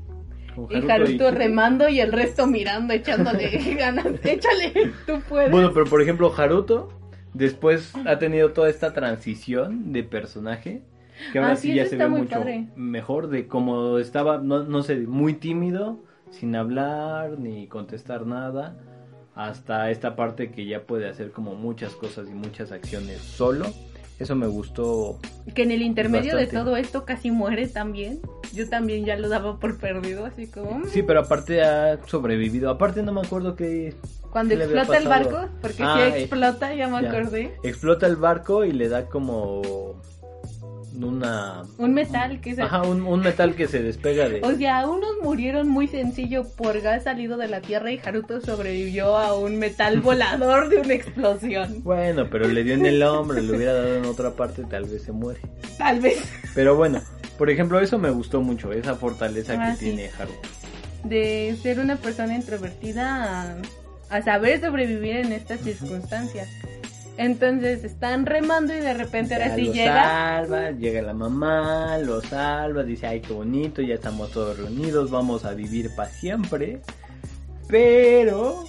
Y 0.71 0.91
Haruto 0.91 1.29
y- 1.29 1.31
remando 1.33 1.89
y 1.89 2.01
el 2.01 2.13
resto 2.13 2.47
mirando, 2.47 2.93
echándole 2.95 3.49
ganas. 3.79 4.07
Échale, 4.23 4.93
tú 5.07 5.15
puedes. 5.29 5.51
Bueno, 5.51 5.73
pero 5.73 5.87
por 5.87 6.01
ejemplo, 6.03 6.33
Haruto 6.37 6.91
después 7.33 7.93
ha 8.07 8.19
tenido 8.19 8.53
toda 8.53 8.69
esta 8.69 8.93
transición 8.93 9.93
de 9.93 10.05
personaje. 10.05 10.83
Que 11.33 11.39
ahora 11.39 11.53
Ah, 11.53 11.57
sí, 11.57 11.73
ya 11.75 11.87
se 11.87 11.97
ve 11.97 12.09
mucho 12.09 12.29
padre. 12.31 12.67
mejor 12.77 13.29
de 13.29 13.47
cómo 13.47 13.99
estaba, 13.99 14.39
no, 14.39 14.65
no 14.65 14.83
sé, 14.83 14.97
muy 14.97 15.35
tímido, 15.35 16.03
sin 16.38 16.57
hablar 16.57 17.38
ni 17.38 17.67
contestar 17.67 18.26
nada. 18.26 18.76
Hasta 19.35 19.91
esta 19.91 20.14
parte 20.14 20.53
que 20.53 20.64
ya 20.67 20.83
puede 20.83 21.09
hacer 21.09 21.33
como 21.33 21.55
muchas 21.57 21.93
cosas 21.95 22.29
y 22.31 22.35
muchas 22.35 22.71
acciones 22.71 23.19
solo. 23.21 23.67
Eso 24.21 24.37
me 24.37 24.47
gustó. 24.47 25.19
que 25.57 25.64
en 25.64 25.73
el 25.73 25.83
intermedio 25.83 26.35
Bastante. 26.35 26.57
de 26.57 26.62
todo 26.62 26.76
esto 26.76 27.05
casi 27.05 27.33
muere 27.33 27.67
también. 27.67 28.21
Yo 28.55 28.69
también 28.69 29.05
ya 29.05 29.17
lo 29.17 29.29
daba 29.29 29.59
por 29.59 29.76
perdido, 29.79 30.25
así 30.25 30.47
como. 30.47 30.79
mm. 30.79 30.85
Sí, 30.87 31.03
pero 31.03 31.21
aparte 31.21 31.62
ha 31.62 31.99
sobrevivido. 32.07 32.71
Aparte 32.71 33.03
no 33.03 33.11
me 33.12 33.23
acuerdo 33.23 33.57
que 33.57 33.93
Cuando 34.31 34.55
¿qué 34.57 34.62
había 34.62 34.83
explota 34.83 34.99
el 35.00 35.09
barco, 35.09 35.49
porque 35.61 35.83
Ah, 35.83 35.97
si 35.97 36.03
eh, 36.03 36.19
explota, 36.21 36.73
ya 36.76 36.87
me 36.88 37.03
ya. 37.03 37.11
acordé. 37.11 37.57
explota 37.64 38.07
el 38.07 38.14
barco 38.14 38.64
y 38.64 38.71
le 38.73 38.88
da 38.88 39.07
como 39.07 40.00
una 41.03 41.63
Un 41.79 41.95
metal 41.95 42.41
que 42.41 42.55
se. 42.55 42.63
Ajá, 42.63 42.83
un, 42.83 43.03
un 43.03 43.21
metal 43.21 43.55
que 43.55 43.67
se 43.69 43.83
despega 43.83 44.29
de... 44.29 44.41
O 44.45 44.53
sea, 44.55 44.89
unos 44.89 45.11
murieron 45.23 45.69
muy 45.69 45.89
sencillo 45.89 46.45
por 46.57 46.81
gas 46.81 47.05
salido 47.05 47.37
de 47.37 47.49
la 47.49 47.61
tierra 47.61 47.91
y 47.93 47.99
Haruto 48.05 48.41
sobrevivió 48.41 49.17
a 49.17 49.37
un 49.39 49.59
metal 49.59 50.01
volador 50.03 50.69
de 50.69 50.79
una 50.79 50.95
explosión. 50.95 51.83
Bueno, 51.83 52.29
pero 52.31 52.47
le 52.49 52.63
dio 52.65 52.75
en 52.75 52.87
el 52.87 53.03
hombro, 53.05 53.41
le 53.41 53.57
hubiera 53.57 53.73
dado 53.75 53.97
en 53.97 54.05
otra 54.05 54.33
parte, 54.33 54.65
tal 54.65 54.85
vez 54.85 55.03
se 55.03 55.13
muere. 55.13 55.41
Tal 55.79 56.01
vez. 56.01 56.23
Pero 56.55 56.77
bueno, 56.77 57.01
por 57.39 57.51
ejemplo, 57.51 57.81
eso 57.81 57.99
me 57.99 58.11
gustó 58.11 58.41
mucho, 58.41 58.73
esa 58.73 58.95
fortaleza 58.95 59.55
Ah, 59.59 59.73
que 59.73 59.79
sí. 59.79 59.85
tiene 59.87 60.11
Haruto. 60.19 60.49
De 61.03 61.57
ser 61.63 61.81
una 61.81 61.97
persona 61.97 62.35
introvertida 62.35 63.43
a, 64.09 64.17
a 64.17 64.23
saber 64.23 64.61
sobrevivir 64.61 65.17
en 65.17 65.33
estas 65.33 65.61
circunstancias. 65.61 66.49
Entonces 67.16 67.85
están 67.85 68.26
remando 68.26 68.75
y 68.75 68.78
de 68.78 68.94
repente 68.94 69.35
ahora 69.35 69.49
Ya 69.49 69.54
sí 69.54 69.64
lo 69.66 69.73
llega. 69.73 70.02
salva, 70.04 70.71
llega 70.73 71.02
la 71.02 71.14
mamá, 71.14 71.99
lo 71.99 72.21
salva, 72.21 72.83
dice, 72.83 73.06
ay, 73.06 73.21
qué 73.21 73.33
bonito, 73.33 73.83
ya 73.83 73.94
estamos 73.94 74.33
todos 74.33 74.59
reunidos, 74.59 75.11
vamos 75.11 75.44
a 75.44 75.54
vivir 75.54 75.94
para 75.94 76.11
siempre. 76.11 76.80
Pero, 77.68 78.64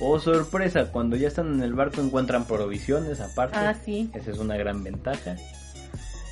oh 0.00 0.18
sorpresa, 0.18 0.90
cuando 0.90 1.16
ya 1.16 1.28
están 1.28 1.54
en 1.54 1.62
el 1.62 1.74
barco 1.74 2.00
encuentran 2.00 2.46
provisiones 2.46 3.20
aparte. 3.20 3.56
Ah, 3.58 3.74
sí. 3.74 4.10
Esa 4.14 4.30
es 4.30 4.38
una 4.38 4.56
gran 4.56 4.82
ventaja. 4.82 5.36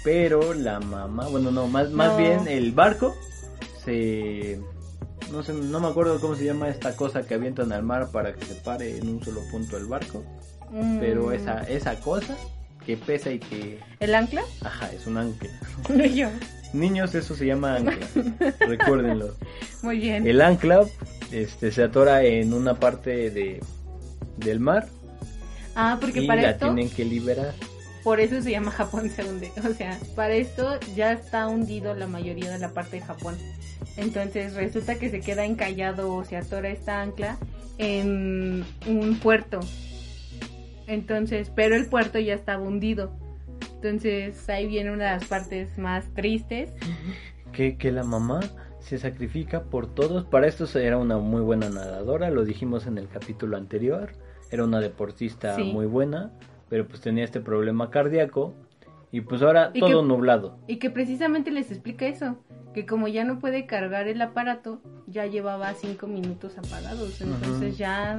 Pero 0.05 0.55
la 0.55 0.81
mamá, 0.81 1.29
bueno, 1.29 1.51
no, 1.51 1.69
más, 1.69 1.91
más 1.91 2.17
bien 2.17 2.49
el 2.49 2.73
barco 2.73 3.15
se... 3.85 4.61
No 5.31 5.43
sé, 5.43 5.53
no 5.53 5.81
me 5.81 5.89
acuerdo 5.89 6.21
cómo 6.21 6.35
se 6.35 6.45
llama 6.45 6.69
esta 6.69 6.95
cosa 6.97 7.23
que 7.23 7.35
avientan 7.35 7.73
al 7.73 7.83
mar 7.83 8.11
para 8.11 8.35
que 8.35 8.45
se 8.45 8.55
pare 8.55 8.99
en 8.99 9.09
un 9.09 9.23
solo 9.23 9.41
punto 9.51 9.77
el 9.77 9.87
barco. 9.87 10.25
Mm, 10.73 10.99
Pero 10.99 11.33
esa, 11.33 11.63
esa 11.65 11.95
cosa 12.01 12.37
que 12.85 12.97
pesa 12.97 13.31
y 13.31 13.39
que... 13.39 13.79
¿El 14.01 14.15
ancla? 14.15 14.43
Ajá, 14.63 14.91
es 14.93 15.07
un 15.07 15.17
ancla. 15.19 15.51
Yo. 16.15 16.29
Niños, 16.73 17.15
eso 17.15 17.35
se 17.37 17.47
llama 17.47 17.77
ancla. 17.77 18.07
Recuérdenlo. 18.61 19.37
Muy 19.83 19.99
bien. 19.99 20.27
El 20.27 20.41
ancla 20.41 20.87
este, 21.31 21.71
se 21.71 21.83
atora 21.83 22.25
en 22.25 22.53
una 22.55 22.75
parte 22.75 23.31
de, 23.31 23.61
del 24.39 24.59
mar. 24.61 24.89
Ah, 25.75 25.99
porque 26.01 26.23
y 26.23 26.27
para 26.27 26.43
la 26.43 26.51
esto, 26.51 26.67
tienen 26.67 26.91
que 26.91 27.05
liberar. 27.05 27.55
por 28.03 28.21
eso 28.21 28.43
se 28.43 28.51
llama 28.51 28.71
Japón 28.71 29.11
se 29.11 29.25
hunde. 29.25 29.53
O 29.69 29.75
sea, 29.75 29.99
para 30.17 30.35
esto 30.35 30.79
ya 30.95 31.13
está 31.13 31.47
hundido 31.49 31.95
la 31.95 32.07
mayoría 32.07 32.51
de 32.51 32.59
la 32.59 32.71
parte 32.71 32.97
de 32.97 33.03
Japón. 33.03 33.37
Entonces 33.97 34.55
resulta 34.55 34.97
que 34.97 35.11
se 35.11 35.21
queda 35.21 35.45
encallado 35.45 36.15
o 36.15 36.25
se 36.25 36.37
atora 36.37 36.71
esta 36.71 37.01
ancla 37.03 37.37
en 37.79 38.65
un 38.87 39.19
puerto. 39.23 39.61
Entonces, 40.87 41.51
pero 41.55 41.75
el 41.77 41.87
puerto 41.87 42.19
ya 42.19 42.35
estaba 42.35 42.63
hundido. 42.63 43.13
Entonces 43.75 44.49
ahí 44.49 44.67
viene 44.67 44.91
una 44.93 45.05
de 45.07 45.11
las 45.21 45.25
partes 45.27 45.79
más 45.79 46.07
tristes. 46.15 46.73
Que, 47.53 47.77
que 47.77 47.91
la 47.93 48.05
mamá 48.05 48.41
se 48.81 48.99
sacrifica 48.99 49.65
por 49.65 49.93
todos. 49.93 50.25
Para 50.25 50.47
esto 50.47 50.67
era 50.79 50.99
una 50.99 51.19
muy 51.19 51.41
buena 51.43 51.69
nadadora, 51.69 52.31
lo 52.31 52.45
dijimos 52.45 52.87
en 52.87 52.99
el 52.99 53.09
capítulo 53.09 53.57
anterior. 53.57 54.13
Era 54.51 54.65
una 54.65 54.81
deportista 54.81 55.57
Sí. 55.57 55.65
muy 55.73 55.87
buena, 55.87 56.31
pero 56.69 56.87
pues 56.87 57.01
tenía 57.01 57.25
este 57.25 57.41
problema 57.41 57.91
cardíaco. 57.91 58.55
Y 59.11 59.21
pues 59.23 59.43
ahora 59.43 59.71
Y 59.75 59.81
todo 59.81 60.01
que- 60.03 60.09
nublado. 60.09 60.59
Y 60.67 60.77
que 60.77 60.89
precisamente 60.91 61.51
les 61.51 61.71
explica 61.71 62.07
eso, 62.07 62.37
que 62.75 62.87
como 62.87 63.07
ya 63.09 63.25
no 63.25 63.39
puede 63.39 63.67
cargar 63.67 64.09
el 64.09 64.21
aparato, 64.23 64.81
ya 65.07 65.27
llevaba 65.27 65.75
cinco 65.75 66.07
minutos 66.07 66.57
apagados, 66.57 67.21
entonces 67.21 67.69
Ujú. 67.73 67.77
ya... 67.79 68.13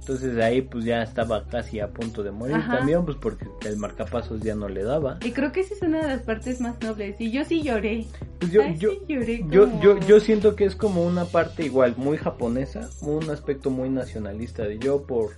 Entonces 0.00 0.36
ahí 0.38 0.62
pues 0.62 0.84
ya 0.84 1.02
estaba 1.02 1.46
casi 1.46 1.80
a 1.80 1.88
punto 1.88 2.22
de 2.22 2.30
morir 2.32 2.56
Ajá. 2.56 2.78
también, 2.78 3.04
pues 3.04 3.16
porque 3.18 3.46
el 3.66 3.76
marcapasos 3.76 4.40
ya 4.40 4.54
no 4.54 4.68
le 4.68 4.82
daba. 4.82 5.18
Y 5.24 5.30
creo 5.30 5.52
que 5.52 5.60
esa 5.60 5.74
es 5.74 5.82
una 5.82 6.02
de 6.02 6.08
las 6.08 6.22
partes 6.22 6.60
más 6.60 6.80
nobles, 6.82 7.20
y 7.20 7.30
yo 7.30 7.44
sí 7.44 7.62
lloré. 7.62 8.06
Pues 8.40 8.50
yo, 8.50 8.62
Ay, 8.62 8.76
yo, 8.78 8.90
sí 8.90 9.00
lloré 9.08 9.44
yo, 9.48 9.68
como- 9.68 9.82
yo, 9.82 9.98
yo 10.00 10.20
siento 10.20 10.56
que 10.56 10.64
es 10.64 10.74
como 10.74 11.04
una 11.04 11.24
parte 11.26 11.64
igual 11.64 11.94
muy 11.96 12.16
japonesa, 12.16 12.88
un 13.02 13.30
aspecto 13.30 13.70
muy 13.70 13.90
nacionalista 13.90 14.64
de 14.64 14.78
yo 14.78 15.02
por, 15.06 15.30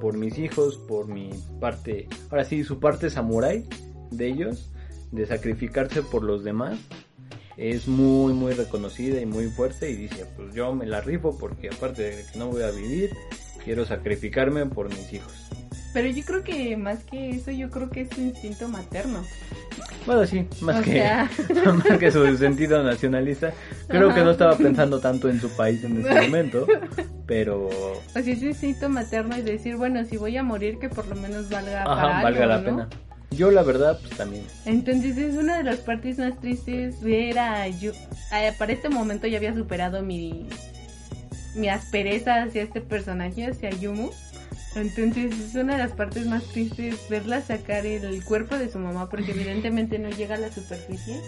por 0.00 0.16
mis 0.16 0.38
hijos, 0.38 0.76
por 0.76 1.06
mi 1.08 1.30
parte, 1.60 2.08
ahora 2.30 2.44
sí, 2.44 2.64
su 2.64 2.80
parte 2.80 3.08
samurái 3.08 3.66
de 4.10 4.26
ellos, 4.28 4.70
de 5.12 5.26
sacrificarse 5.26 6.02
por 6.02 6.22
los 6.22 6.44
demás, 6.44 6.78
es 7.56 7.88
muy, 7.88 8.32
muy 8.32 8.52
reconocida 8.52 9.20
y 9.20 9.26
muy 9.26 9.46
fuerte 9.48 9.90
y 9.90 9.96
dice, 9.96 10.26
pues 10.36 10.54
yo 10.54 10.74
me 10.74 10.86
la 10.86 11.00
rifo 11.00 11.36
porque 11.38 11.68
aparte 11.68 12.02
de 12.02 12.24
que 12.24 12.38
no 12.38 12.48
voy 12.48 12.62
a 12.62 12.70
vivir, 12.70 13.10
quiero 13.64 13.84
sacrificarme 13.84 14.66
por 14.66 14.88
mis 14.88 15.12
hijos. 15.12 15.32
Pero 15.92 16.08
yo 16.08 16.24
creo 16.24 16.44
que 16.44 16.76
más 16.76 17.02
que 17.04 17.30
eso, 17.30 17.50
yo 17.50 17.68
creo 17.68 17.90
que 17.90 18.02
es 18.02 18.10
su 18.10 18.20
instinto 18.20 18.68
materno. 18.68 19.24
Bueno, 20.06 20.24
sí, 20.24 20.46
más 20.60 20.80
O 20.80 20.82
que, 20.82 20.92
sea. 20.92 21.30
más 21.74 21.98
que 21.98 22.10
su 22.12 22.36
sentido 22.36 22.82
nacionalista. 22.82 23.52
Creo 23.88 24.14
que 24.14 24.22
no 24.22 24.30
estaba 24.30 24.56
pensando 24.56 25.00
tanto 25.00 25.28
en 25.28 25.40
su 25.40 25.50
país 25.50 25.82
en 25.84 26.00
ese 26.00 26.20
momento, 26.22 26.66
pero 27.26 27.66
O 27.66 28.00
sea, 28.12 28.22
es 28.22 28.38
su 28.38 28.46
instinto 28.46 28.88
materno 28.88 29.36
y 29.36 29.42
decir, 29.42 29.76
bueno, 29.76 30.04
si 30.04 30.16
voy 30.16 30.36
a 30.36 30.42
morir, 30.42 30.78
que 30.78 30.88
por 30.88 31.06
lo 31.08 31.16
menos 31.16 31.50
valga 31.50 31.82
ajá, 31.82 31.94
para 31.94 32.22
valga 32.22 32.42
algo, 32.44 32.46
la 32.46 32.58
¿no? 32.58 32.64
pena. 32.64 32.88
Yo 33.32 33.50
la 33.50 33.62
verdad, 33.62 33.98
pues 34.00 34.16
también. 34.16 34.44
Entonces 34.66 35.16
es 35.16 35.36
una 35.36 35.56
de 35.58 35.62
las 35.64 35.78
partes 35.78 36.18
más 36.18 36.38
tristes 36.40 37.00
ver 37.00 37.38
a 37.38 37.62
a- 37.64 38.52
para 38.58 38.72
este 38.72 38.88
momento 38.88 39.26
ya 39.26 39.38
había 39.38 39.54
superado 39.54 40.02
mi 40.02 40.46
mi 41.54 41.68
aspereza 41.68 42.42
hacia 42.42 42.62
este 42.62 42.80
personaje, 42.80 43.46
hacia 43.46 43.70
Yumu. 43.70 44.10
Entonces 44.76 45.32
es 45.38 45.54
una 45.56 45.72
de 45.76 45.78
las 45.82 45.92
partes 45.92 46.26
más 46.26 46.44
tristes 46.44 46.96
verla 47.08 47.40
sacar 47.40 47.86
el 47.86 48.22
cuerpo 48.24 48.56
de 48.56 48.70
su 48.70 48.78
mamá 48.78 49.08
porque 49.08 49.30
evidentemente 49.32 49.98
no 49.98 50.10
llega 50.10 50.36
a 50.36 50.38
la 50.38 50.52
superficie 50.52 51.20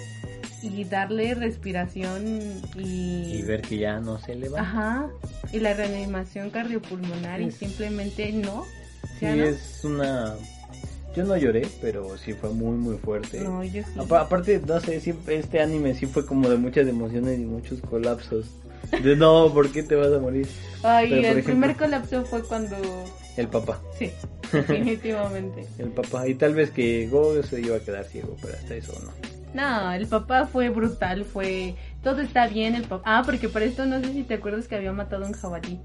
y 0.62 0.84
darle 0.84 1.34
respiración 1.34 2.62
y, 2.76 3.34
Y 3.38 3.42
ver 3.42 3.62
que 3.62 3.78
ya 3.78 3.98
no 3.98 4.20
se 4.20 4.36
le 4.36 4.48
va. 4.48 4.60
ajá 4.60 5.08
y 5.52 5.58
la 5.58 5.74
reanimación 5.74 6.50
cardiopulmonar 6.50 7.40
y 7.40 7.50
simplemente 7.50 8.30
no. 8.32 8.64
Sí, 9.18 9.26
es 9.26 9.80
una... 9.84 10.36
Yo 11.14 11.24
no 11.24 11.36
lloré, 11.36 11.66
pero 11.80 12.16
sí 12.16 12.32
fue 12.32 12.50
muy, 12.50 12.76
muy 12.76 12.96
fuerte. 12.96 13.40
No, 13.40 13.62
yo 13.62 13.82
sí. 13.82 13.98
Apa- 13.98 14.20
aparte, 14.22 14.60
no 14.66 14.80
sé, 14.80 14.98
siempre 15.00 15.36
este 15.36 15.60
anime 15.60 15.94
sí 15.94 16.06
fue 16.06 16.24
como 16.24 16.48
de 16.48 16.56
muchas 16.56 16.88
emociones 16.88 17.38
y 17.38 17.44
muchos 17.44 17.80
colapsos. 17.82 18.46
De 19.02 19.14
no, 19.16 19.50
¿por 19.52 19.70
qué 19.70 19.82
te 19.82 19.94
vas 19.94 20.12
a 20.12 20.18
morir? 20.18 20.46
Ay, 20.82 21.10
pero, 21.10 21.28
el 21.28 21.38
ejemplo- 21.38 21.44
primer 21.44 21.76
colapso 21.76 22.24
fue 22.24 22.42
cuando 22.42 22.76
El 23.36 23.48
papá. 23.48 23.78
sí, 23.98 24.10
definitivamente. 24.52 25.66
El 25.78 25.88
papá. 25.90 26.26
Y 26.28 26.34
tal 26.34 26.54
vez 26.54 26.70
que 26.70 27.06
Go 27.08 27.42
se 27.42 27.60
iba 27.60 27.76
a 27.76 27.80
quedar 27.80 28.04
ciego, 28.04 28.36
pero 28.40 28.54
hasta 28.54 28.74
eso 28.74 28.92
no. 29.04 29.12
No, 29.54 29.92
el 29.92 30.06
papá 30.06 30.46
fue 30.46 30.70
brutal, 30.70 31.26
fue... 31.26 31.74
Todo 32.02 32.22
está 32.22 32.46
bien, 32.48 32.74
el 32.74 32.84
papá... 32.84 33.02
Ah, 33.18 33.22
porque 33.24 33.50
para 33.50 33.66
esto 33.66 33.84
no 33.84 34.00
sé 34.00 34.12
si 34.14 34.22
te 34.22 34.34
acuerdas 34.34 34.66
que 34.66 34.76
había 34.76 34.92
matado 34.92 35.26
un 35.26 35.32
jabalí. 35.34 35.78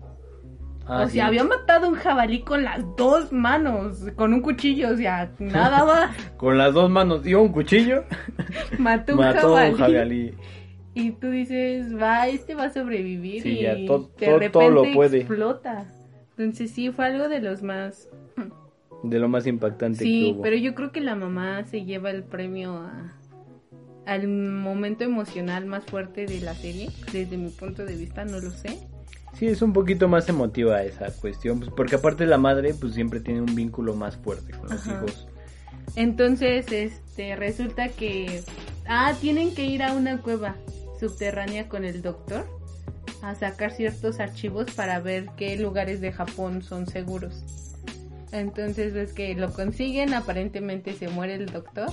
Ah, 0.90 1.02
o 1.04 1.08
sí. 1.08 1.14
sea, 1.16 1.28
había 1.28 1.44
matado 1.44 1.90
un 1.90 1.96
jabalí 1.96 2.42
con 2.44 2.64
las 2.64 2.84
dos 2.96 3.32
manos, 3.34 4.06
con 4.16 4.34
un 4.34 4.42
cuchillo, 4.42 4.90
o 4.92 4.96
sea, 4.98 5.30
nada 5.40 5.84
más. 5.86 6.16
Con 6.38 6.58
las 6.58 6.74
dos 6.74 6.90
manos 6.90 7.24
dio 7.24 7.42
un 7.42 7.52
cuchillo. 7.52 8.06
Mató 8.80 9.14
un 9.14 9.20
Mató 9.20 9.50
jabalí. 9.56 9.72
un 9.74 9.78
jabalí. 9.78 10.34
Y 10.94 11.12
tú 11.12 11.30
dices, 11.30 11.94
va, 11.96 12.28
este 12.28 12.56
va 12.56 12.66
a 12.66 12.70
sobrevivir 12.74 13.44
Sí, 13.44 13.50
y 13.50 13.62
ya, 13.64 13.74
to- 13.86 14.10
de 14.18 14.26
to- 14.26 14.32
repente 14.34 14.50
todo 14.50 14.70
lo 14.70 14.84
puede. 14.94 15.18
explota. 15.20 15.86
Entonces 16.38 16.72
sí, 16.72 16.90
fue 16.92 17.06
algo 17.08 17.28
de 17.30 17.40
los 17.42 17.62
más... 17.64 18.10
De 19.04 19.20
lo 19.20 19.28
más 19.30 19.46
impactante 19.46 20.00
que 20.00 20.04
Sí, 20.06 20.32
hubo. 20.34 20.42
pero 20.42 20.56
yo 20.56 20.74
creo 20.74 20.92
que 20.92 21.02
la 21.02 21.16
mamá 21.16 21.64
se 21.66 21.86
lleva 21.86 22.10
el 22.12 22.24
premio 22.24 22.78
a, 22.78 23.14
al 24.08 24.28
momento 24.28 25.04
emocional 25.04 25.66
más 25.68 25.84
fuerte 25.86 26.26
de 26.26 26.40
la 26.42 26.56
serie. 26.56 26.90
Desde 27.12 27.38
mi 27.38 27.50
punto 27.50 27.86
de 27.86 27.96
vista, 27.96 28.26
no 28.26 28.40
lo 28.40 28.50
sé. 28.50 28.80
Sí, 29.38 29.48
es 29.48 29.62
un 29.62 29.72
poquito 29.72 30.08
más 30.08 30.28
emotiva 30.30 30.82
esa 30.84 31.12
cuestión, 31.12 31.60
pues, 31.60 31.72
porque 31.76 31.96
aparte 31.96 32.26
la 32.26 32.40
madre 32.40 32.74
pues 32.74 32.96
siempre 32.96 33.20
tiene 33.20 33.42
un 33.42 33.54
vínculo 33.54 33.96
más 33.96 34.18
fuerte 34.18 34.54
con 34.54 34.70
los 34.70 34.82
Ajá. 34.82 34.96
hijos. 34.96 35.28
Entonces, 35.96 36.72
este, 36.72 37.36
resulta 37.36 37.90
que... 37.90 38.44
Ah, 38.88 39.14
tienen 39.20 39.54
que 39.54 39.66
ir 39.66 39.84
a 39.84 39.94
una 39.94 40.22
cueva 40.22 40.56
subterránea 41.00 41.68
con 41.68 41.84
el 41.84 42.02
doctor 42.02 42.46
a 43.22 43.36
sacar 43.36 43.72
ciertos 43.72 44.20
archivos 44.20 44.72
para 44.72 45.00
ver 45.00 45.28
qué 45.36 45.58
lugares 45.58 46.02
de 46.02 46.12
Japón 46.12 46.64
son 46.64 46.88
seguros. 46.88 47.44
Entonces 48.32 48.94
ves 48.94 49.14
que 49.14 49.36
lo 49.36 49.52
consiguen, 49.54 50.14
aparentemente 50.14 50.94
se 50.94 51.10
muere 51.10 51.36
el 51.36 51.48
doctor. 51.48 51.90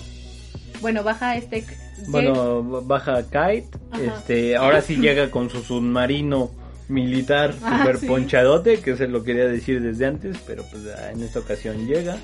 Bueno, 0.80 1.02
baja 1.02 1.36
este... 1.36 1.64
Bueno, 2.08 2.82
baja 2.82 3.22
Kite, 3.22 3.68
Ajá. 3.90 4.02
este, 4.04 4.56
ahora 4.56 4.80
sí 4.80 4.96
llega 4.96 5.30
con 5.30 5.50
su 5.50 5.62
submarino 5.62 6.50
militar 6.88 7.54
Ah, 7.62 7.78
super 7.78 7.98
sí. 7.98 8.06
ponchadote, 8.06 8.78
que 8.80 8.96
se 8.96 9.08
lo 9.08 9.22
quería 9.24 9.46
decir 9.46 9.80
desde 9.82 10.06
antes, 10.06 10.36
pero 10.46 10.64
pues 10.70 10.82
ah, 10.96 11.10
en 11.12 11.22
esta 11.22 11.38
ocasión 11.40 11.86
llega. 11.86 12.16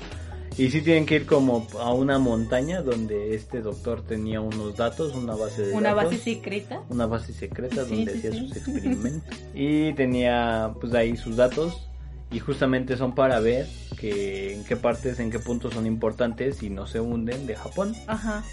Y 0.57 0.69
sí 0.69 0.81
tienen 0.81 1.05
que 1.05 1.15
ir 1.15 1.25
como 1.25 1.65
a 1.79 1.93
una 1.93 2.19
montaña 2.19 2.81
donde 2.81 3.33
este 3.35 3.61
doctor 3.61 4.03
tenía 4.03 4.41
unos 4.41 4.75
datos, 4.75 5.15
una 5.15 5.33
base 5.33 5.61
de 5.67 5.73
Una 5.73 5.93
datos. 5.95 6.11
base 6.11 6.17
secreta. 6.17 6.81
una 6.89 7.05
base 7.05 7.31
secreta 7.31 7.85
Sí, 7.85 7.95
donde 7.95 8.11
sí, 8.11 8.17
hacía 8.27 8.39
sus 8.41 8.57
experimentos 8.57 9.37
y 9.55 9.93
tenía 9.93 10.73
pues 10.81 10.93
ahí 10.93 11.15
sus 11.15 11.37
datos 11.37 11.87
y 12.31 12.39
justamente 12.39 12.95
son 12.97 13.13
para 13.13 13.39
ver 13.39 13.67
que 13.99 14.53
en 14.55 14.63
qué 14.63 14.75
partes, 14.75 15.19
en 15.19 15.29
qué 15.31 15.39
puntos 15.39 15.73
son 15.73 15.85
importantes 15.85 16.63
y 16.63 16.69
no 16.69 16.87
se 16.87 16.99
hunden 16.99 17.45
de 17.45 17.55
Japón. 17.55 17.93
Ajá. 18.07 18.43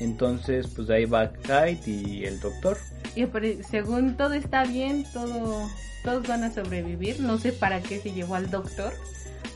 Entonces 0.00 0.66
pues 0.68 0.90
ahí 0.90 1.04
va 1.04 1.32
Kite 1.32 1.90
y 1.90 2.24
el 2.24 2.40
doctor. 2.40 2.76
Y 3.16 3.26
según 3.68 4.16
todo 4.16 4.34
está 4.34 4.64
bien, 4.64 5.04
todo, 5.12 5.68
todos 6.02 6.26
van 6.26 6.44
a 6.44 6.52
sobrevivir. 6.52 7.20
No 7.20 7.38
sé 7.38 7.52
para 7.52 7.80
qué 7.80 7.98
se 8.00 8.12
llevó 8.12 8.34
al 8.34 8.50
doctor. 8.50 8.92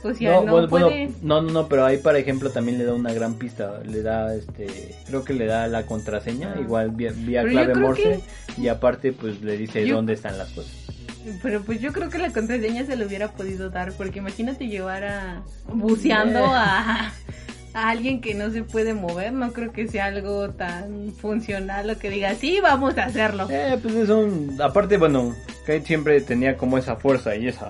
O 0.04 0.14
sea, 0.14 0.34
no, 0.34 0.44
no, 0.44 0.52
bueno, 0.52 0.68
bueno, 0.68 0.86
puede. 0.86 1.10
no, 1.22 1.42
no, 1.42 1.50
no, 1.50 1.68
pero 1.68 1.84
ahí 1.84 1.98
por 1.98 2.14
ejemplo 2.14 2.50
también 2.50 2.78
le 2.78 2.84
da 2.84 2.94
una 2.94 3.12
gran 3.12 3.34
pista, 3.34 3.80
le 3.84 4.02
da 4.02 4.32
este, 4.32 4.94
creo 5.08 5.24
que 5.24 5.32
le 5.32 5.46
da 5.46 5.66
la 5.66 5.86
contraseña, 5.86 6.54
Ah. 6.56 6.60
igual 6.60 6.92
vía, 6.92 7.10
vía 7.12 7.42
clave 7.44 7.74
Morse 7.74 8.20
y 8.56 8.68
aparte 8.68 9.12
pues 9.12 9.40
le 9.42 9.56
dice 9.58 9.84
Yo- 9.84 9.96
dónde 9.96 10.12
están 10.12 10.38
las 10.38 10.50
cosas. 10.50 10.72
Pero 11.42 11.62
pues 11.62 11.80
yo 11.80 11.92
creo 11.92 12.08
que 12.10 12.18
la 12.18 12.30
contraseña 12.30 12.84
se 12.86 12.96
lo 12.96 13.06
hubiera 13.06 13.28
podido 13.32 13.70
dar. 13.70 13.92
Porque 13.92 14.18
imagínate 14.18 14.68
llevar 14.68 15.04
a. 15.04 15.42
buceando 15.72 16.44
a. 16.44 17.12
A 17.74 17.90
alguien 17.90 18.20
que 18.22 18.34
no 18.34 18.50
se 18.50 18.64
puede 18.64 18.94
mover, 18.94 19.32
no 19.34 19.52
creo 19.52 19.72
que 19.72 19.86
sea 19.86 20.06
algo 20.06 20.48
tan 20.50 21.12
funcional 21.12 21.90
o 21.90 21.98
que 21.98 22.08
diga, 22.10 22.34
sí, 22.34 22.58
vamos 22.62 22.96
a 22.96 23.04
hacerlo. 23.04 23.46
Eh, 23.50 23.78
pues 23.80 23.94
es 23.94 24.08
un... 24.08 24.58
Aparte, 24.60 24.96
bueno, 24.96 25.34
Kate 25.66 25.84
siempre 25.84 26.20
tenía 26.22 26.56
como 26.56 26.78
esa 26.78 26.96
fuerza 26.96 27.36
y 27.36 27.46
esa 27.46 27.66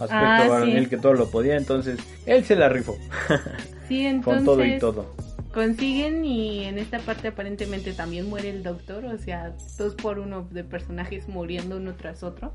aspecto 0.00 0.14
Ah, 0.14 0.40
sí. 0.42 0.48
varonil 0.50 0.88
que 0.88 0.96
todo 0.98 1.14
lo 1.14 1.30
podía, 1.30 1.56
entonces 1.56 1.98
él 2.26 2.44
se 2.44 2.56
la 2.56 2.68
rifó 2.68 2.98
Sí, 3.88 4.06
entonces. 4.06 4.44
con 4.44 4.44
todo 4.44 4.64
y 4.64 4.78
todo. 4.78 5.06
consiguen 5.54 6.24
y 6.24 6.64
en 6.64 6.76
esta 6.78 6.98
parte 6.98 7.28
aparentemente 7.28 7.92
también 7.92 8.28
muere 8.28 8.50
el 8.50 8.62
doctor, 8.64 9.04
o 9.06 9.18
sea, 9.18 9.54
dos 9.78 9.94
por 9.94 10.18
uno 10.18 10.46
de 10.50 10.64
personajes 10.64 11.28
muriendo 11.28 11.76
uno 11.76 11.94
tras 11.94 12.22
otro. 12.22 12.54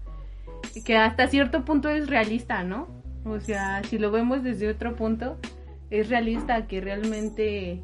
Que 0.81 0.97
hasta 0.97 1.27
cierto 1.27 1.65
punto 1.65 1.89
es 1.89 2.07
realista, 2.09 2.63
¿no? 2.63 2.87
O 3.25 3.39
sea, 3.39 3.83
si 3.83 3.97
lo 3.97 4.11
vemos 4.11 4.43
desde 4.43 4.69
otro 4.69 4.95
punto, 4.95 5.37
es 5.89 6.09
realista 6.09 6.67
que 6.67 6.81
realmente 6.81 7.81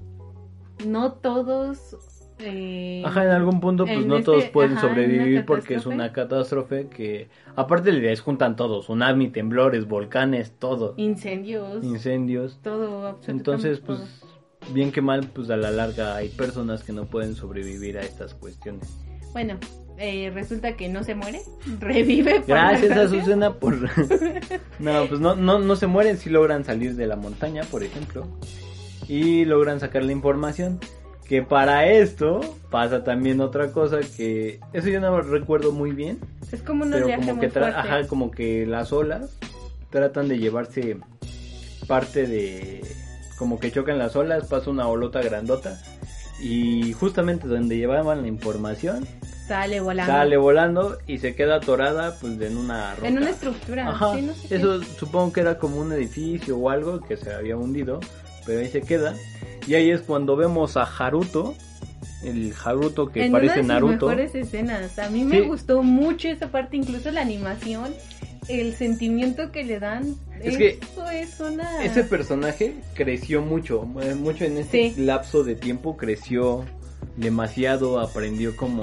no 0.85 1.13
todos 1.13 1.97
eh, 2.39 3.03
Ajá, 3.05 3.25
en 3.25 3.31
algún 3.31 3.59
punto 3.59 3.85
pues 3.85 4.05
no 4.05 4.15
este- 4.15 4.25
todos 4.25 4.45
pueden 4.45 4.73
ajá, 4.73 4.81
sobrevivir 4.87 5.45
porque 5.45 5.75
es 5.75 5.85
una 5.85 6.13
catástrofe 6.13 6.87
que 6.87 7.29
aparte 7.55 7.91
les 7.91 8.21
juntan 8.21 8.55
todos, 8.55 8.85
tsunami, 8.85 9.29
temblores, 9.29 9.87
volcanes, 9.87 10.53
todo, 10.57 10.93
incendios, 10.97 11.83
incendios. 11.83 12.59
todo, 12.63 13.05
absolutamente 13.07 13.31
Entonces, 13.31 13.79
pues 13.81 13.99
todo. 13.99 14.73
bien 14.73 14.91
que 14.93 15.01
mal, 15.01 15.27
pues 15.33 15.49
a 15.49 15.57
la 15.57 15.69
larga 15.71 16.15
hay 16.15 16.29
personas 16.29 16.83
que 16.83 16.93
no 16.93 17.05
pueden 17.05 17.35
sobrevivir 17.35 17.97
a 17.97 18.01
estas 18.01 18.33
cuestiones. 18.33 18.89
Bueno, 19.33 19.57
eh, 19.99 20.31
resulta 20.33 20.77
que 20.77 20.87
no 20.87 21.03
se 21.03 21.13
muere, 21.13 21.41
revive. 21.79 22.39
por 22.39 22.47
Gracias 22.47 22.91
a 22.91 23.01
desgracia. 23.01 23.21
Susana 23.21 23.53
por... 23.53 23.75
no, 24.79 25.05
pues 25.07 25.19
no, 25.19 25.35
no, 25.35 25.59
no 25.59 25.75
se 25.75 25.87
mueren, 25.87 26.17
si 26.17 26.29
logran 26.29 26.63
salir 26.63 26.95
de 26.95 27.05
la 27.05 27.15
montaña, 27.15 27.63
por 27.69 27.83
ejemplo, 27.83 28.25
y 29.07 29.45
logran 29.45 29.79
sacar 29.79 30.03
la 30.03 30.11
información. 30.11 30.79
Que 31.27 31.43
para 31.43 31.85
esto 31.85 32.41
pasa 32.71 33.03
también 33.03 33.39
otra 33.39 33.71
cosa 33.71 33.99
que... 34.17 34.59
Eso 34.73 34.89
yo 34.89 34.99
no 34.99 35.21
recuerdo 35.21 35.71
muy 35.71 35.91
bien, 35.91 36.17
Es 36.51 36.63
como 36.63 36.85
un 36.85 36.91
pero 36.91 37.07
como 37.07 37.39
que, 37.39 37.45
ajá, 37.59 38.07
como 38.07 38.31
que 38.31 38.65
las 38.65 38.91
olas 38.91 39.37
tratan 39.91 40.27
de 40.27 40.39
llevarse 40.39 40.97
parte 41.87 42.25
de... 42.25 42.81
Como 43.37 43.59
que 43.59 43.71
chocan 43.71 43.99
las 43.99 44.15
olas, 44.15 44.47
pasa 44.47 44.71
una 44.71 44.87
olota 44.87 45.21
grandota. 45.21 45.79
Y 46.41 46.93
justamente 46.93 47.47
donde 47.47 47.77
llevaban 47.77 48.23
la 48.23 48.27
información, 48.27 49.05
Sale 49.49 49.79
volando. 49.81 50.13
sale 50.13 50.37
volando 50.37 50.97
y 51.07 51.17
se 51.17 51.35
queda 51.35 51.55
atorada 51.57 52.15
pues 52.21 52.39
en 52.39 52.55
una 52.55 52.95
roca. 52.95 53.07
En 53.07 53.17
una 53.17 53.31
estructura. 53.31 53.89
Ajá, 53.89 54.15
sí, 54.15 54.21
no 54.21 54.33
sé 54.33 54.47
qué. 54.47 54.55
eso 54.55 54.81
supongo 54.83 55.33
que 55.33 55.41
era 55.41 55.57
como 55.57 55.81
un 55.81 55.91
edificio 55.91 56.55
o 56.57 56.69
algo 56.69 57.01
que 57.01 57.17
se 57.17 57.33
había 57.33 57.57
hundido, 57.57 57.99
pero 58.45 58.59
ahí 58.61 58.69
se 58.69 58.81
queda. 58.81 59.15
Y 59.67 59.73
ahí 59.73 59.89
es 59.91 60.01
cuando 60.01 60.35
vemos 60.37 60.77
a 60.77 60.83
Haruto, 60.83 61.55
el 62.23 62.53
Haruto 62.63 63.07
que 63.11 63.25
en 63.25 63.31
parece 63.31 63.61
una 63.61 63.75
de 63.75 63.79
sus 63.79 63.87
Naruto. 63.89 64.05
mejores 64.07 64.35
escenas. 64.35 64.99
A 64.99 65.09
mí 65.09 65.23
me 65.25 65.41
Sí. 65.41 65.47
gustó 65.47 65.83
mucho 65.83 66.27
esa 66.29 66.47
parte, 66.49 66.77
incluso 66.77 67.11
la 67.11 67.21
animación, 67.21 67.93
el 68.47 68.75
sentimiento 68.75 69.51
que 69.51 69.63
le 69.63 69.79
dan. 69.79 70.15
Es 70.41 70.57
que 70.57 70.79
es 71.13 71.39
una. 71.39 71.83
Ese 71.83 72.03
personaje 72.03 72.75
creció 72.93 73.41
mucho, 73.41 73.85
eh, 74.01 74.15
mucho 74.15 74.45
en 74.45 74.57
este 74.57 74.93
Sí. 74.93 75.01
lapso 75.01 75.43
de 75.43 75.55
tiempo, 75.55 75.97
creció 75.97 76.65
demasiado, 77.17 77.99
aprendió 77.99 78.55
como 78.55 78.81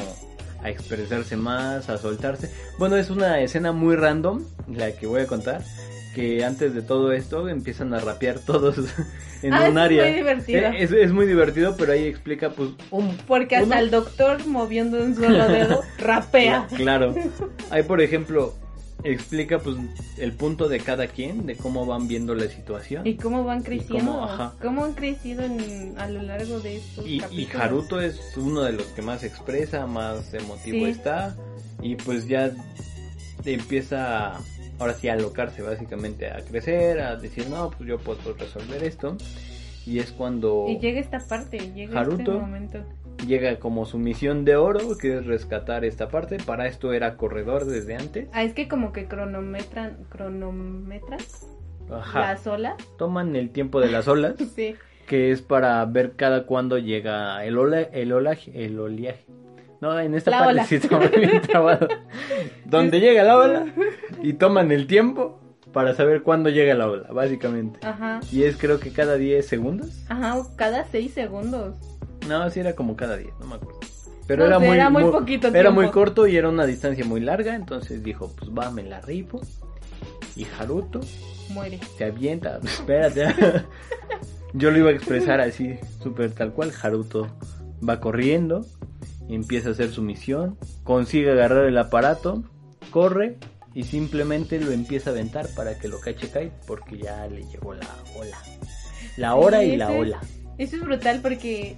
a 0.66 0.70
expresarse 0.70 1.36
más, 1.36 1.88
a 1.88 1.96
soltarse. 1.96 2.50
Bueno, 2.78 2.96
es 2.96 3.08
una 3.10 3.40
escena 3.40 3.70
muy 3.72 3.94
random, 3.94 4.42
la 4.68 4.90
que 4.92 5.06
voy 5.06 5.20
a 5.20 5.26
contar, 5.26 5.62
que 6.14 6.44
antes 6.44 6.74
de 6.74 6.82
todo 6.82 7.12
esto 7.12 7.48
empiezan 7.48 7.94
a 7.94 8.00
rapear 8.00 8.40
todos 8.40 8.76
en 9.42 9.54
Ah, 9.54 9.68
un 9.70 9.78
es 9.78 9.84
área. 9.84 10.04
muy 10.04 10.12
divertido. 10.14 10.66
Es, 10.76 10.90
es 10.90 11.12
muy 11.12 11.26
divertido, 11.26 11.76
pero 11.76 11.92
ahí 11.92 12.04
explica 12.06 12.50
pues 12.50 12.70
un... 12.90 13.16
Porque 13.28 13.54
hasta 13.56 13.66
uno- 13.76 13.78
el 13.78 13.90
doctor 13.92 14.44
moviendo 14.46 14.98
un 15.02 15.14
solo 15.14 15.46
dedo 15.46 15.82
rapea. 15.98 16.66
Claro. 16.74 17.14
Ahí, 17.70 17.84
por 17.84 18.00
ejemplo, 18.00 18.54
explica 19.04 19.58
pues 19.58 19.76
el 20.18 20.32
punto 20.32 20.68
de 20.68 20.80
cada 20.80 21.06
quien, 21.06 21.46
de 21.46 21.56
cómo 21.56 21.86
van 21.86 22.08
viendo 22.08 22.34
la 22.34 22.48
situación. 22.48 23.06
Y 23.06 23.16
cómo 23.16 23.44
van 23.44 23.62
creciendo. 23.62 24.10
cómo, 24.12 24.24
ajá. 24.24 24.54
cómo 24.60 24.84
han 24.84 24.94
crecido 24.94 25.42
en- 25.44 25.94
a 25.98 26.08
lo 26.08 26.22
largo 26.22 26.60
de 26.60 26.76
estos 26.78 27.06
Y, 27.06 27.22
y. 27.30 27.48
Haruto 27.54 28.00
es 28.00 28.36
uno 28.36 28.62
de 28.62 28.72
los 28.72 28.86
que 28.86 29.02
más 29.02 29.22
expresa, 29.24 29.86
más 29.86 30.32
emotivo 30.34 30.84
Sí. 30.86 30.90
está. 30.90 31.36
Y 31.82 31.96
pues 31.96 32.26
ya 32.26 32.52
empieza, 33.44 34.38
ahora 34.78 34.94
sí, 34.94 35.08
a 35.08 35.12
alocarse 35.14 35.62
básicamente, 35.62 36.30
a 36.30 36.42
crecer, 36.44 37.00
a 37.00 37.16
decir, 37.16 37.48
no, 37.48 37.70
pues 37.70 37.88
yo 37.88 37.98
puedo 37.98 38.34
resolver 38.34 38.82
esto. 38.82 39.16
Y 39.84 40.00
es 40.00 40.10
cuando 40.10 40.66
Y 40.68 40.78
llega 40.80 40.98
esta 41.00 41.20
parte, 41.20 41.58
llega 41.72 42.00
Haruto. 42.00 42.22
este 42.22 42.32
momento. 42.32 42.78
Llega 43.26 43.58
como 43.58 43.86
su 43.86 43.98
misión 43.98 44.44
de 44.44 44.56
oro, 44.56 44.96
que 44.98 45.18
es 45.18 45.26
rescatar 45.26 45.84
esta 45.84 46.08
parte. 46.08 46.38
Para 46.44 46.66
esto 46.66 46.92
era 46.92 47.16
corredor 47.16 47.64
desde 47.64 47.96
antes. 47.96 48.28
Ah, 48.32 48.42
es 48.42 48.52
que 48.54 48.68
como 48.68 48.92
que 48.92 49.06
cronometran, 49.06 49.98
Ajá. 51.90 52.20
las 52.20 52.46
olas. 52.46 52.74
Toman 52.98 53.36
el 53.36 53.50
tiempo 53.50 53.80
de 53.80 53.90
las 53.90 54.08
olas, 54.08 54.34
Sí. 54.54 54.74
que 55.06 55.30
es 55.30 55.42
para 55.42 55.84
ver 55.84 56.12
cada 56.16 56.46
cuándo 56.46 56.78
llega 56.78 57.44
el, 57.44 57.58
ola, 57.58 57.80
el, 57.80 58.12
olaje, 58.12 58.64
el 58.64 58.78
oleaje. 58.78 59.24
No, 59.80 59.98
en 60.00 60.14
esta 60.14 60.30
La 60.30 60.38
parte 60.38 60.52
ola. 60.52 60.64
sí 60.64 60.76
está 60.76 60.98
muy 60.98 61.08
bien 61.08 61.42
trabado. 61.42 61.86
Donde 62.64 62.98
llega 62.98 63.22
la 63.22 63.36
ola 63.36 63.66
y 64.22 64.32
toman 64.32 64.72
el 64.72 64.86
tiempo 64.86 65.38
para 65.72 65.94
saber 65.94 66.22
cuándo 66.22 66.48
llega 66.48 66.74
la 66.74 66.88
ola, 66.88 67.08
básicamente. 67.12 67.78
Ajá. 67.86 68.20
Y 68.32 68.44
es 68.44 68.56
creo 68.56 68.80
que 68.80 68.90
cada 68.92 69.16
10 69.16 69.46
segundos. 69.46 70.04
Ajá, 70.08 70.42
cada 70.56 70.84
seis 70.84 71.12
segundos. 71.12 71.74
No, 72.28 72.48
sí 72.50 72.60
era 72.60 72.74
como 72.74 72.96
cada 72.96 73.16
10, 73.16 73.34
no 73.40 73.46
me 73.46 73.54
acuerdo. 73.56 73.80
Pero 74.26 74.42
No 74.42 74.46
era, 74.48 74.58
sé, 74.60 74.66
muy, 74.66 74.76
era 74.76 74.90
muy 74.90 75.04
poquito 75.04 75.48
Era 75.48 75.60
tiempo. 75.62 75.80
muy 75.80 75.90
corto 75.90 76.26
y 76.26 76.36
era 76.36 76.48
una 76.48 76.66
distancia 76.66 77.04
muy 77.04 77.20
larga, 77.20 77.54
entonces 77.54 78.02
dijo, 78.02 78.32
pues 78.36 78.50
va, 78.50 78.70
me 78.70 78.82
la 78.82 79.00
rifo. 79.00 79.40
Y 80.34 80.46
Haruto 80.58 81.00
Muere. 81.50 81.78
se 81.96 82.04
avienta, 82.04 82.58
espérate. 82.64 83.26
Yo 84.52 84.70
lo 84.70 84.78
iba 84.78 84.90
a 84.90 84.92
expresar 84.92 85.40
así, 85.40 85.78
súper 86.02 86.32
tal 86.32 86.52
cual. 86.52 86.72
Haruto 86.82 87.28
va 87.86 88.00
corriendo, 88.00 88.66
empieza 89.28 89.68
a 89.68 89.72
hacer 89.72 89.90
su 89.90 90.02
misión, 90.02 90.58
consigue 90.82 91.30
agarrar 91.30 91.66
el 91.66 91.78
aparato, 91.78 92.42
corre 92.90 93.36
y 93.74 93.84
simplemente 93.84 94.58
lo 94.60 94.72
empieza 94.72 95.10
a 95.10 95.12
aventar 95.12 95.46
para 95.54 95.78
que 95.78 95.88
lo 95.88 96.00
cache 96.00 96.30
Kai 96.30 96.50
porque 96.66 96.98
ya 96.98 97.26
le 97.28 97.44
llegó 97.46 97.74
la 97.74 97.86
ola. 98.18 98.38
La 99.16 99.34
hora 99.36 99.60
Sí, 99.60 99.66
y 99.66 99.76
la 99.76 99.90
ola. 99.90 100.20
Eso 100.58 100.76
es 100.76 100.82
brutal 100.82 101.20
porque 101.22 101.76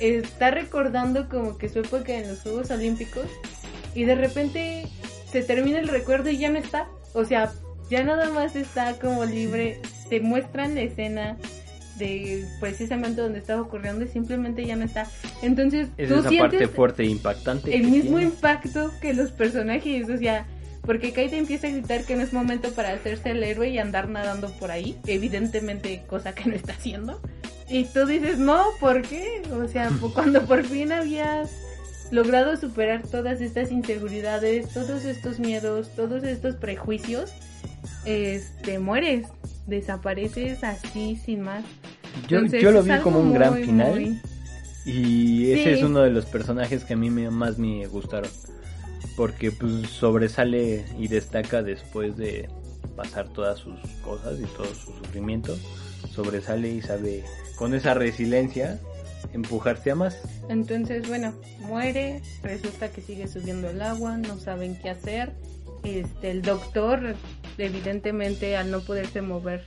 está 0.00 0.50
recordando 0.50 1.28
como 1.28 1.58
que 1.58 1.68
su 1.68 1.80
época 1.80 2.14
en 2.14 2.28
los 2.28 2.40
Juegos 2.40 2.70
Olímpicos 2.70 3.26
y 3.94 4.04
de 4.04 4.14
repente 4.14 4.86
se 5.30 5.42
termina 5.42 5.78
el 5.78 5.88
recuerdo 5.88 6.30
y 6.30 6.38
ya 6.38 6.50
no 6.50 6.58
está. 6.58 6.88
O 7.14 7.24
sea, 7.24 7.52
ya 7.90 8.02
nada 8.04 8.30
más 8.30 8.56
está 8.56 8.94
como 8.98 9.24
libre. 9.24 9.80
Te 10.08 10.20
muestran 10.20 10.74
la 10.74 10.82
escena 10.82 11.36
de 11.98 12.44
precisamente 12.60 13.20
donde 13.20 13.40
estaba 13.40 13.60
ocurriendo 13.60 14.04
y 14.04 14.08
simplemente 14.08 14.64
ya 14.64 14.76
no 14.76 14.84
está. 14.84 15.06
Entonces 15.42 15.88
Es 15.96 16.08
tú 16.08 16.20
esa 16.20 16.28
sientes 16.28 16.60
parte 16.60 16.68
fuerte 16.68 17.02
e 17.02 17.06
impactante. 17.06 17.74
el 17.74 17.88
mismo 17.88 18.18
tiene. 18.18 18.32
impacto 18.32 18.92
que 19.00 19.12
los 19.14 19.32
personajes, 19.32 20.08
o 20.08 20.16
sea, 20.16 20.46
porque 20.82 21.12
Kai 21.12 21.28
te 21.28 21.36
empieza 21.36 21.66
a 21.66 21.70
gritar 21.70 22.04
que 22.04 22.14
no 22.16 22.22
es 22.22 22.32
momento 22.32 22.70
para 22.72 22.90
hacerse 22.90 23.30
el 23.30 23.42
héroe 23.42 23.68
y 23.68 23.78
andar 23.78 24.08
nadando 24.08 24.50
por 24.58 24.70
ahí, 24.70 24.96
evidentemente 25.06 26.04
cosa 26.06 26.34
que 26.34 26.48
no 26.48 26.54
está 26.54 26.72
haciendo. 26.72 27.20
Y 27.70 27.84
tú 27.84 28.06
dices, 28.06 28.38
no, 28.38 28.64
¿por 28.80 29.02
qué? 29.02 29.42
O 29.52 29.68
sea, 29.68 29.90
cuando 30.14 30.42
por 30.46 30.64
fin 30.64 30.92
habías 30.92 31.50
logrado 32.10 32.56
superar 32.56 33.02
todas 33.02 33.40
estas 33.40 33.70
inseguridades, 33.70 34.68
todos 34.70 35.04
estos 35.04 35.38
miedos, 35.38 35.90
todos 35.94 36.24
estos 36.24 36.54
prejuicios, 36.56 37.32
este, 38.04 38.78
mueres, 38.78 39.26
desapareces 39.66 40.64
así 40.64 41.16
sin 41.22 41.42
más. 41.42 41.64
Yo, 42.28 42.38
Entonces, 42.38 42.62
yo 42.62 42.70
lo 42.70 42.82
vi 42.82 42.96
como 43.02 43.20
un 43.20 43.34
gran 43.34 43.54
final. 43.56 43.90
muy- 44.00 44.20
Y 44.86 45.50
ese 45.52 45.64
Sí. 45.64 45.68
es 45.70 45.82
uno 45.82 46.00
de 46.00 46.10
los 46.10 46.24
personajes 46.24 46.84
que 46.84 46.94
a 46.94 46.96
mí 46.96 47.10
me, 47.10 47.28
más 47.30 47.58
me 47.58 47.86
gustaron. 47.86 48.30
Porque 49.16 49.50
pues 49.52 49.88
sobresale 49.90 50.84
y 50.98 51.08
destaca 51.08 51.62
después 51.62 52.16
de 52.16 52.48
pasar 52.96 53.28
todas 53.28 53.58
sus 53.58 53.74
cosas 54.02 54.38
y 54.40 54.44
todo 54.56 54.66
su 54.74 54.92
sufrimiento. 54.92 55.56
Sobresale 56.14 56.70
y 56.72 56.80
sabe 56.80 57.24
con 57.58 57.74
esa 57.74 57.94
resiliencia 57.94 58.78
empujarse 59.32 59.90
a 59.90 59.94
más. 59.94 60.22
Entonces, 60.48 61.06
bueno, 61.08 61.34
muere, 61.60 62.22
resulta 62.42 62.90
que 62.90 63.00
sigue 63.00 63.26
subiendo 63.26 63.68
el 63.68 63.82
agua, 63.82 64.16
no 64.16 64.38
saben 64.38 64.76
qué 64.80 64.90
hacer. 64.90 65.32
Este, 65.84 66.30
el 66.30 66.42
doctor, 66.42 67.14
evidentemente, 67.58 68.56
al 68.56 68.70
no 68.70 68.80
poderse 68.80 69.22
mover, 69.22 69.64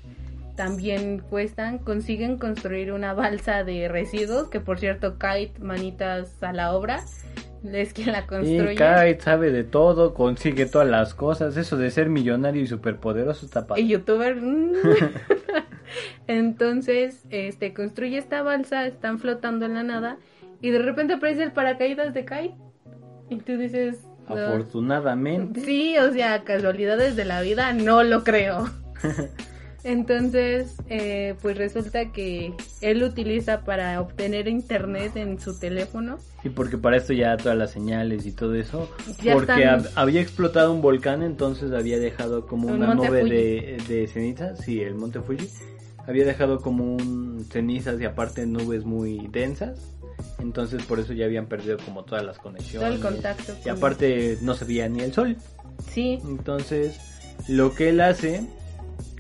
también 0.56 1.20
cuestan, 1.20 1.78
consiguen 1.80 2.38
construir 2.38 2.92
una 2.92 3.14
balsa 3.14 3.64
de 3.64 3.88
residuos, 3.88 4.50
que 4.50 4.60
por 4.60 4.80
cierto, 4.80 5.18
Kite, 5.18 5.60
manitas 5.60 6.42
a 6.42 6.54
la 6.54 6.74
obra, 6.74 7.04
es 7.64 7.94
quien 7.94 8.12
la 8.12 8.20
Y 8.20 8.28
construye. 8.28 8.76
Kite 8.76 9.22
sabe 9.22 9.52
de 9.52 9.64
todo, 9.64 10.14
consigue 10.14 10.66
todas 10.66 10.88
las 10.88 11.14
cosas. 11.14 11.58
Eso 11.58 11.78
de 11.78 11.92
ser 11.92 12.10
millonario 12.10 12.62
y 12.62 12.68
superpoderoso 12.68 13.46
está 13.46 13.68
padre. 13.68 13.82
Y 13.84 13.90
youtuber. 13.90 14.38
Entonces, 16.32 17.24
este, 17.30 17.74
construye 17.74 18.18
esta 18.18 18.42
balsa, 18.42 18.86
están 18.88 19.20
flotando 19.20 19.66
en 19.66 19.74
la 19.74 19.84
nada, 19.84 20.18
y 20.62 20.70
de 20.70 20.80
repente 20.80 21.16
aparece 21.16 21.44
el 21.44 21.52
paracaídas 21.52 22.14
de 22.14 22.24
Kai. 22.24 22.56
Y 23.30 23.38
tú 23.38 23.58
dices. 23.58 24.00
no. 24.30 24.36
Afortunadamente. 24.36 25.60
Sí, 25.62 25.98
o 25.98 26.12
sea, 26.14 26.44
casualidades 26.44 27.16
de 27.18 27.26
la 27.26 27.42
vida, 27.42 27.74
no 27.74 28.04
lo 28.04 28.24
creo. 28.24 28.70
Entonces, 29.84 30.76
eh, 30.90 31.34
pues 31.42 31.58
resulta 31.58 32.12
que 32.12 32.54
él 32.82 33.04
utiliza 33.04 33.62
para 33.66 34.00
obtener 34.00 34.48
internet 34.48 35.16
en 35.18 35.40
su 35.40 35.60
teléfono. 35.60 36.20
Y 36.44 36.50
porque 36.50 36.78
para 36.78 36.98
esto 36.98 37.14
ya 37.14 37.36
todas 37.36 37.58
las 37.58 37.72
señales 37.72 38.26
y 38.28 38.32
todo 38.32 38.54
eso. 38.56 38.90
Ya 39.24 39.34
porque 39.34 39.52
están- 39.54 39.86
había 39.96 40.22
explotado 40.22 40.72
un 40.72 40.82
volcán, 40.82 41.24
entonces 41.24 41.72
había 41.74 41.98
dejado 42.00 42.46
como 42.46 42.70
El 42.70 42.76
una 42.76 42.94
nube 42.94 43.24
de, 43.24 43.78
de 43.90 44.08
cenizas. 44.08 44.60
Sí, 44.60 44.82
el 44.82 44.94
monte 44.96 45.20
Fuji. 45.20 45.50
Había 46.08 46.26
dejado 46.26 46.60
como 46.62 46.96
un 46.96 47.46
cenizas 47.52 48.00
y 48.02 48.06
aparte 48.06 48.46
nubes 48.46 48.86
muy 48.86 49.28
densas. 49.32 49.80
Entonces 50.40 50.84
por 50.84 51.00
eso 51.00 51.14
ya 51.14 51.26
habían 51.26 51.48
perdido 51.48 51.78
como 51.84 52.04
todas 52.04 52.24
las 52.24 52.38
conexiones. 52.38 52.88
Todo 53.00 53.10
el 53.10 53.14
contacto. 53.16 53.54
Y 53.66 53.70
aparte 53.70 54.38
no 54.42 54.54
se 54.56 54.66
veía 54.66 54.88
ni 54.90 55.02
el 55.02 55.14
sol. 55.14 55.38
Sí, 55.92 56.20
Entonces 56.24 57.00
lo 57.48 57.74
que 57.74 57.90
él 57.90 58.02
hace 58.02 58.44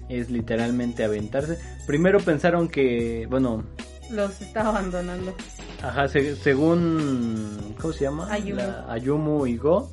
es 0.10 0.30
literalmente 0.30 1.04
aventarse. 1.04 1.58
Primero 1.88 2.20
pensaron 2.20 2.68
que, 2.68 3.28
bueno, 3.30 3.64
los 4.12 4.42
estaba 4.42 4.70
abandonando. 4.70 5.34
ajá, 5.82 6.08
se- 6.08 6.36
según, 6.36 7.76
¿cómo 7.80 7.94
se 7.94 8.04
llama? 8.04 8.32
Ayumu. 8.32 8.56
La- 8.58 8.92
Ayumu 8.92 9.48
y 9.48 9.58
Go, 9.58 9.90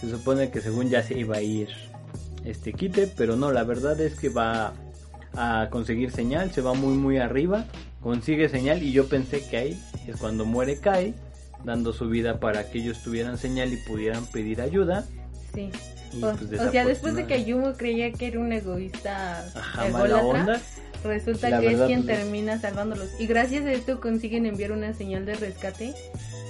se 0.00 0.08
supone 0.10 0.50
que 0.50 0.60
según 0.60 0.88
ya 0.88 1.02
se 1.02 1.18
iba 1.18 1.36
a 1.36 1.42
ir 1.42 1.68
este 2.44 2.72
quite, 2.72 3.08
pero 3.08 3.34
no, 3.36 3.50
la 3.50 3.64
verdad 3.64 4.00
es 4.00 4.14
que 4.14 4.28
va 4.28 4.72
a 5.36 5.68
conseguir 5.70 6.10
señal, 6.10 6.50
se 6.52 6.60
va 6.60 6.74
muy 6.74 6.94
muy 6.94 7.18
arriba, 7.18 7.66
consigue 8.02 8.48
señal 8.48 8.82
y 8.82 8.92
yo 8.92 9.08
pensé 9.08 9.46
que 9.48 9.56
ahí 9.56 9.82
es 10.06 10.16
cuando 10.16 10.44
muere 10.44 10.78
Kai, 10.78 11.14
dando 11.64 11.92
su 11.92 12.08
vida 12.08 12.38
para 12.40 12.70
que 12.70 12.78
ellos 12.78 13.02
tuvieran 13.02 13.38
señal 13.38 13.72
y 13.72 13.76
pudieran 13.76 14.24
pedir 14.26 14.60
ayuda. 14.60 15.04
Sí. 15.54 15.70
Y, 16.12 16.22
O, 16.22 16.34
pues, 16.34 16.60
o 16.60 16.70
sea, 16.70 16.84
después 16.84 17.14
de 17.14 17.26
que 17.26 17.34
Ayumu 17.34 17.72
creía 17.76 18.12
que 18.12 18.28
era 18.28 18.38
un 18.38 18.52
egoísta 18.52 19.44
Ajá, 19.54 19.88
mala 19.88 20.18
onda. 20.22 20.60
resulta 21.04 21.50
La 21.50 21.60
que 21.60 21.66
verdad, 21.66 21.82
es 21.82 21.86
quien 21.88 22.04
pues, 22.04 22.18
termina 22.18 22.60
salvándolos. 22.60 23.08
Y 23.18 23.26
gracias 23.26 23.64
a 23.66 23.72
esto 23.72 24.00
consiguen 24.00 24.46
enviar 24.46 24.72
una 24.72 24.94
señal 24.94 25.26
de 25.26 25.34
rescate. 25.34 25.94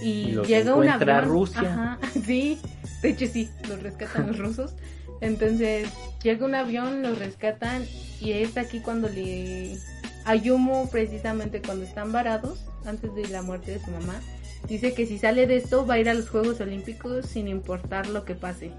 Y, 0.02 0.36
llega 0.46 0.74
un 0.74 0.84
encuentra 0.84 1.18
avión. 1.18 1.32
Rusia. 1.32 1.60
Ajá, 1.60 1.98
sí. 2.26 2.60
De 3.02 3.10
hecho, 3.10 3.26
sí, 3.26 3.48
los 3.68 3.82
rescatan 3.82 4.26
los 4.28 4.38
rusos. 4.38 4.74
Entonces, 5.20 5.88
llega 6.22 6.44
un 6.44 6.54
avión, 6.54 7.02
los 7.02 7.18
rescatan. 7.18 7.84
Y 8.20 8.32
es 8.32 8.56
aquí 8.56 8.80
cuando 8.80 9.08
le. 9.08 9.76
Ayumu, 10.24 10.88
precisamente 10.90 11.62
cuando 11.62 11.84
están 11.84 12.10
varados, 12.10 12.66
antes 12.84 13.14
de 13.14 13.28
la 13.28 13.42
muerte 13.42 13.72
de 13.72 13.78
su 13.78 13.92
mamá, 13.92 14.20
dice 14.68 14.92
que 14.92 15.06
si 15.06 15.18
sale 15.18 15.46
de 15.46 15.56
esto 15.56 15.86
va 15.86 15.94
a 15.94 15.98
ir 16.00 16.08
a 16.08 16.14
los 16.14 16.28
Juegos 16.28 16.60
Olímpicos 16.60 17.26
sin 17.26 17.46
importar 17.46 18.08
lo 18.08 18.24
que 18.24 18.34
pase. 18.34 18.72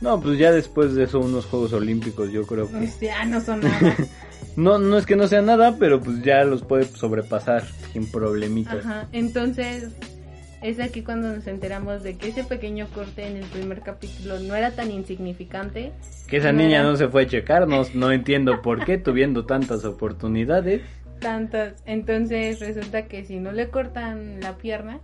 No, 0.00 0.18
pues 0.20 0.38
ya 0.38 0.50
después 0.50 0.94
de 0.94 1.04
eso 1.04 1.20
unos 1.20 1.44
Juegos 1.44 1.74
Olímpicos 1.74 2.32
yo 2.32 2.46
creo 2.46 2.70
que... 2.70 2.76
O 2.76 2.86
sea, 2.86 3.24
no 3.26 3.40
son 3.40 3.60
nada. 3.60 3.96
No, 4.56 4.78
no 4.78 4.98
es 4.98 5.04
que 5.04 5.16
no 5.16 5.26
sea 5.26 5.42
nada, 5.42 5.76
pero 5.78 6.00
pues 6.00 6.22
ya 6.22 6.44
los 6.44 6.62
puede 6.62 6.84
sobrepasar 6.84 7.64
sin 7.92 8.08
problemitas. 8.08 8.84
Ajá, 8.84 9.08
entonces 9.10 9.88
es 10.64 10.80
aquí 10.80 11.02
cuando 11.02 11.28
nos 11.34 11.46
enteramos 11.46 12.02
de 12.02 12.16
que 12.16 12.28
ese 12.28 12.42
pequeño 12.42 12.86
corte 12.94 13.26
en 13.26 13.36
el 13.36 13.44
primer 13.44 13.82
capítulo 13.82 14.38
no 14.40 14.54
era 14.54 14.70
tan 14.72 14.90
insignificante. 14.90 15.92
Que 16.28 16.38
esa 16.38 16.52
No 16.52 16.58
niña 16.62 16.80
era- 16.80 16.88
no 16.90 16.96
se 16.96 17.08
fue 17.08 17.22
a 17.22 17.26
checar, 17.26 17.68
no, 17.68 18.10
entiendo 18.12 18.62
por 18.62 18.84
qué, 18.84 18.96
tuviendo 18.98 19.44
tantas 19.44 19.84
oportunidades. 19.84 20.80
Tantas, 21.20 21.74
entonces 21.86 22.60
resulta 22.60 23.06
que 23.06 23.24
si 23.24 23.36
no 23.40 23.52
le 23.52 23.68
cortan 23.68 24.40
la 24.40 24.56
pierna, 24.56 25.00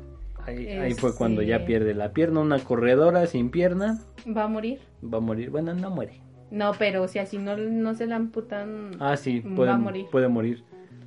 Ahí, 0.47 0.67
ahí 0.69 0.95
fue 0.95 1.11
Este- 1.11 1.19
cuando 1.19 1.43
ya 1.43 1.67
pierde 1.67 1.93
la 1.95 2.13
pierna, 2.15 2.41
una 2.41 2.59
corredora 2.61 3.27
sin 3.27 3.51
pierna 3.51 3.99
va 4.35 4.45
a 4.45 4.49
morir. 4.49 4.81
va 5.05 5.19
a 5.19 5.21
morir. 5.21 5.51
Bueno, 5.51 5.75
no 5.75 5.91
muere. 5.91 6.23
No, 6.51 6.73
pero 6.79 7.03
o 7.03 7.09
sea, 7.09 7.27
si 7.27 7.37
no, 7.37 7.57
no 7.59 7.95
se 7.95 8.07
la 8.07 8.17
amputan, 8.17 8.93
Ah, 8.99 9.17
sí, 9.19 9.41
Va 9.41 9.75
a 9.75 9.77
morir. 9.77 10.07
Puede 10.11 10.29
morir. 10.29 10.65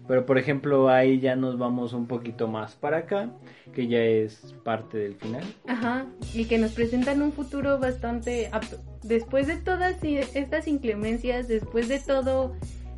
Pero 0.07 0.25
por 0.25 0.37
ejemplo, 0.37 0.89
ahí 0.89 1.19
ya 1.19 1.35
nos 1.35 1.57
vamos 1.57 1.93
un 1.93 2.07
poquito 2.07 2.47
más 2.47 2.75
para 2.75 2.97
acá, 2.97 3.29
que 3.73 3.87
ya 3.87 3.99
es 3.99 4.53
parte 4.63 4.97
del 4.97 5.15
final. 5.15 5.43
ajá, 5.67 6.05
y 6.33 6.45
que 6.45 6.57
nos 6.57 6.71
presentan 6.73 7.21
un 7.21 7.31
futuro 7.31 7.79
bastante 7.79 8.49
apto. 8.51 8.77
Después 9.03 9.47
de 9.47 9.57
todas 9.57 10.03
estas 10.03 10.67
inclemencias, 10.67 11.47
después 11.47 11.87
de 11.87 11.99
todo 11.99 12.55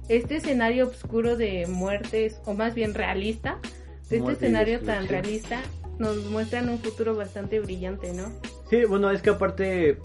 este 0.09 0.37
escenario 0.37 0.87
oscuro 0.87 1.35
de 1.35 1.67
muertes, 1.67 2.41
o 2.45 2.53
más 2.53 2.75
bien 2.75 2.93
realista, 2.93 3.59
de 4.09 4.17
este 4.17 4.31
escenario 4.33 4.79
tan 4.81 5.07
realista, 5.07 5.61
nos 5.97 6.25
muestran 6.29 6.69
un 6.69 6.79
futuro 6.79 7.15
bastante 7.15 7.59
brillante, 7.59 8.13
¿no? 8.13 8.31
Sí, 8.69 8.83
bueno, 8.85 9.09
es 9.11 9.21
que 9.21 9.31
aparte, 9.31 9.97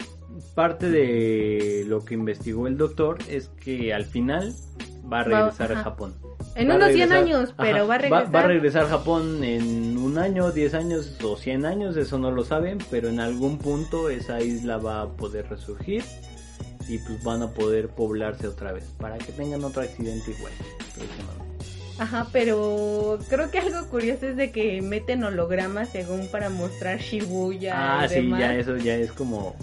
parte 0.55 0.89
de 0.89 1.83
lo 1.87 2.03
que 2.03 2.13
investigó 2.13 2.67
el 2.67 2.77
doctor 2.77 3.17
es 3.29 3.49
que 3.49 3.93
al 3.93 4.05
final 4.05 4.53
va 5.03 5.21
a 5.21 5.23
Va- 5.23 5.39
regresar 5.41 5.71
a. 5.73 5.83
Japón. 5.83 6.15
En 6.55 6.69
Va 6.69 6.75
unos 6.75 6.89
100 6.91 7.09
regresar- 7.09 7.17
años, 7.23 7.53
pero 7.57 7.77
ajá, 7.77 7.83
va 7.85 7.95
a 7.95 7.97
regresar. 7.97 8.35
Va, 8.35 8.39
a 8.39 8.47
regresar 8.47 8.83
a 8.83 8.87
Japón 8.87 9.43
en 9.43 9.97
un 9.97 10.17
año, 10.17 10.51
10 10.51 10.73
años 10.73 11.17
o 11.23 11.37
100 11.37 11.65
años, 11.65 11.95
eso 11.97 12.17
no 12.17 12.31
lo 12.31 12.43
saben, 12.43 12.79
pero 12.89 13.07
en 13.09 13.19
algún 13.19 13.57
punto 13.57 14.09
esa 14.09 14.41
isla 14.41 14.77
va 14.77 15.01
a 15.01 15.07
poder 15.09 15.47
resurgir 15.49 16.03
y 16.89 16.97
pues 16.97 17.23
van 17.23 17.41
a 17.41 17.51
poder 17.51 17.87
poblarse 17.89 18.47
otra 18.47 18.71
vez 18.73 18.83
para 18.99 19.17
que 19.17 19.31
tengan 19.31 19.63
otro 19.63 19.81
accidente 19.81 20.31
igual. 20.31 20.51
Ajá, 21.99 22.27
pero 22.33 23.19
creo 23.29 23.51
que 23.51 23.59
algo 23.59 23.85
curioso 23.89 24.27
es 24.27 24.35
de 24.35 24.51
que 24.51 24.81
meten 24.81 25.23
hologramas 25.23 25.89
según 25.89 26.27
para 26.27 26.49
mostrar 26.49 26.99
Shibuya 26.99 28.01
Ah, 28.01 28.05
y 28.05 28.09
sí, 28.09 28.15
demás. 28.15 28.39
ya 28.39 28.55
eso 28.55 28.75
ya 28.77 28.95
es 28.95 29.11
como 29.11 29.55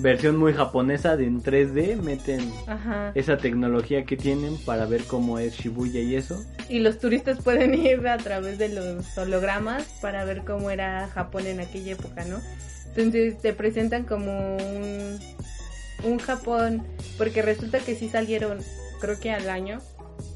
versión 0.00 0.36
muy 0.36 0.52
japonesa 0.52 1.16
de 1.16 1.26
en 1.26 1.42
3D, 1.42 1.96
meten 1.96 2.52
Ajá. 2.66 3.12
esa 3.14 3.36
tecnología 3.36 4.04
que 4.04 4.16
tienen 4.16 4.56
para 4.64 4.86
ver 4.86 5.04
cómo 5.04 5.38
es 5.38 5.54
Shibuya 5.54 6.00
y 6.00 6.16
eso. 6.16 6.44
Y 6.68 6.80
los 6.80 6.98
turistas 6.98 7.42
pueden 7.42 7.74
ir 7.86 8.06
a 8.08 8.18
través 8.18 8.58
de 8.58 8.68
los 8.68 9.16
hologramas 9.16 9.84
para 10.00 10.24
ver 10.24 10.42
cómo 10.44 10.70
era 10.70 11.08
Japón 11.08 11.46
en 11.46 11.60
aquella 11.60 11.92
época, 11.92 12.24
¿no? 12.24 12.38
Entonces 12.88 13.38
te 13.38 13.52
presentan 13.52 14.04
como 14.04 14.56
un, 14.56 15.18
un 16.04 16.18
Japón, 16.18 16.82
porque 17.18 17.42
resulta 17.42 17.78
que 17.78 17.94
sí 17.94 18.08
salieron, 18.08 18.58
creo 19.00 19.20
que 19.20 19.30
al 19.30 19.48
año, 19.48 19.80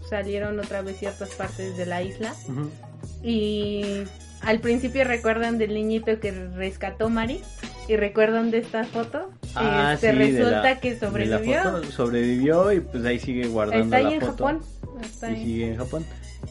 salieron 0.09 0.59
otra 0.61 0.83
vez 0.83 0.99
ciertas 0.99 1.31
partes 1.31 1.77
de 1.77 1.87
la 1.87 2.03
isla. 2.03 2.35
Y 3.23 4.05
al 4.43 4.61
principio 4.61 5.05
recuerdan 5.05 5.59
del 5.59 5.75
niñito 5.75 6.21
que 6.21 6.31
rescató 6.33 7.09
Mari. 7.09 7.41
Y 7.89 7.97
recuerdan 7.97 8.51
de 8.51 8.59
esta 8.59 8.85
foto. 8.85 9.31
Ah, 9.55 9.93
Este, 9.95 10.11
sí, 10.13 10.17
de 10.19 10.27
resulta 10.39 10.63
la- 10.63 10.81
que 10.81 10.95
de 10.95 11.01
la 11.01 11.07
sobrevivió. 11.09 11.63
foto, 11.63 11.85
sobrevivió 11.91 12.73
y 12.73 12.81
pues 12.81 13.05
ahí 13.05 13.19
sigue 13.19 13.47
guardando 13.49 13.85
Está 13.85 13.97
ahí 13.99 14.05
la 14.05 14.11
en 14.15 14.21
foto. 14.21 14.33
Japón. 14.33 14.61
Está 15.03 15.31
y 15.31 15.35
ahí. 15.35 15.45
sigue 15.45 15.69
en 15.73 15.77
Japón. 15.77 16.05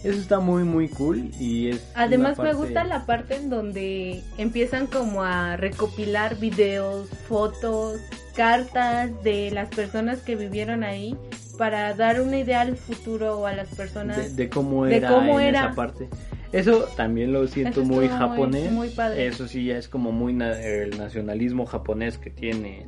Eso 0.04 0.20
está 0.20 0.40
muy 0.40 0.64
muy 0.64 0.90
cool 0.90 1.30
y 1.40 1.70
es 1.70 1.86
Además 1.96 2.38
una 2.40 2.44
me 2.46 2.50
parte- 2.52 2.66
gusta 2.66 2.84
la 2.84 3.06
parte 3.06 3.36
en 3.36 3.50
donde 3.50 4.22
empiezan 4.38 4.88
como 4.88 5.24
a 5.24 5.56
recopilar 5.56 6.38
videos, 6.40 7.10
fotos, 7.28 8.00
cartas 8.36 9.12
de 9.24 9.52
las 9.52 9.70
personas 9.70 10.20
que 10.22 10.36
vivieron 10.36 10.84
ahí 10.84 11.16
para 11.58 11.94
dar 11.94 12.20
una 12.22 12.38
idea 12.40 12.62
al 12.62 12.76
futuro 12.76 13.40
o 13.40 13.46
a 13.46 13.54
las 13.54 13.70
personas. 13.70 14.18
de, 14.18 14.30
de 14.46 14.50
cómo 14.50 14.86
de 14.86 14.98
era 14.98 15.10
cómo 15.10 15.40
en 15.40 15.48
era. 15.50 15.66
esa 15.68 15.76
parte. 15.76 16.10
Eso 16.54 16.86
también 16.96 17.34
lo 17.34 17.46
siento 17.48 17.82
Eso 17.82 17.92
muy 17.92 18.08
japonés. 18.08 18.72
muy 18.72 18.90
padre. 18.90 19.28
Eso 19.28 19.48
sí 19.48 19.66
ya 19.66 19.78
es 19.78 19.88
como 19.90 20.12
muy 20.12 20.34
na- 20.34 20.62
el 20.62 20.98
nacionalismo 20.98 21.66
japonés 21.66 22.18
que 22.18 22.30
tiene 22.30 22.88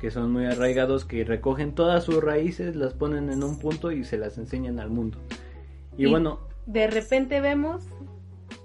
que 0.00 0.10
son 0.10 0.32
muy 0.32 0.46
arraigados 0.46 1.04
que 1.04 1.22
recogen 1.24 1.74
todas 1.76 2.02
sus 2.04 2.22
raíces, 2.22 2.74
las 2.74 2.92
ponen 2.92 3.30
en 3.30 3.44
un 3.44 3.58
punto 3.60 3.92
y 3.92 4.02
se 4.04 4.18
las 4.18 4.36
enseñan 4.36 4.80
al 4.80 4.90
mundo. 4.90 5.16
Y, 5.96 6.06
Y- 6.06 6.10
bueno, 6.10 6.40
De 6.66 6.86
repente 6.88 7.40
vemos 7.40 7.84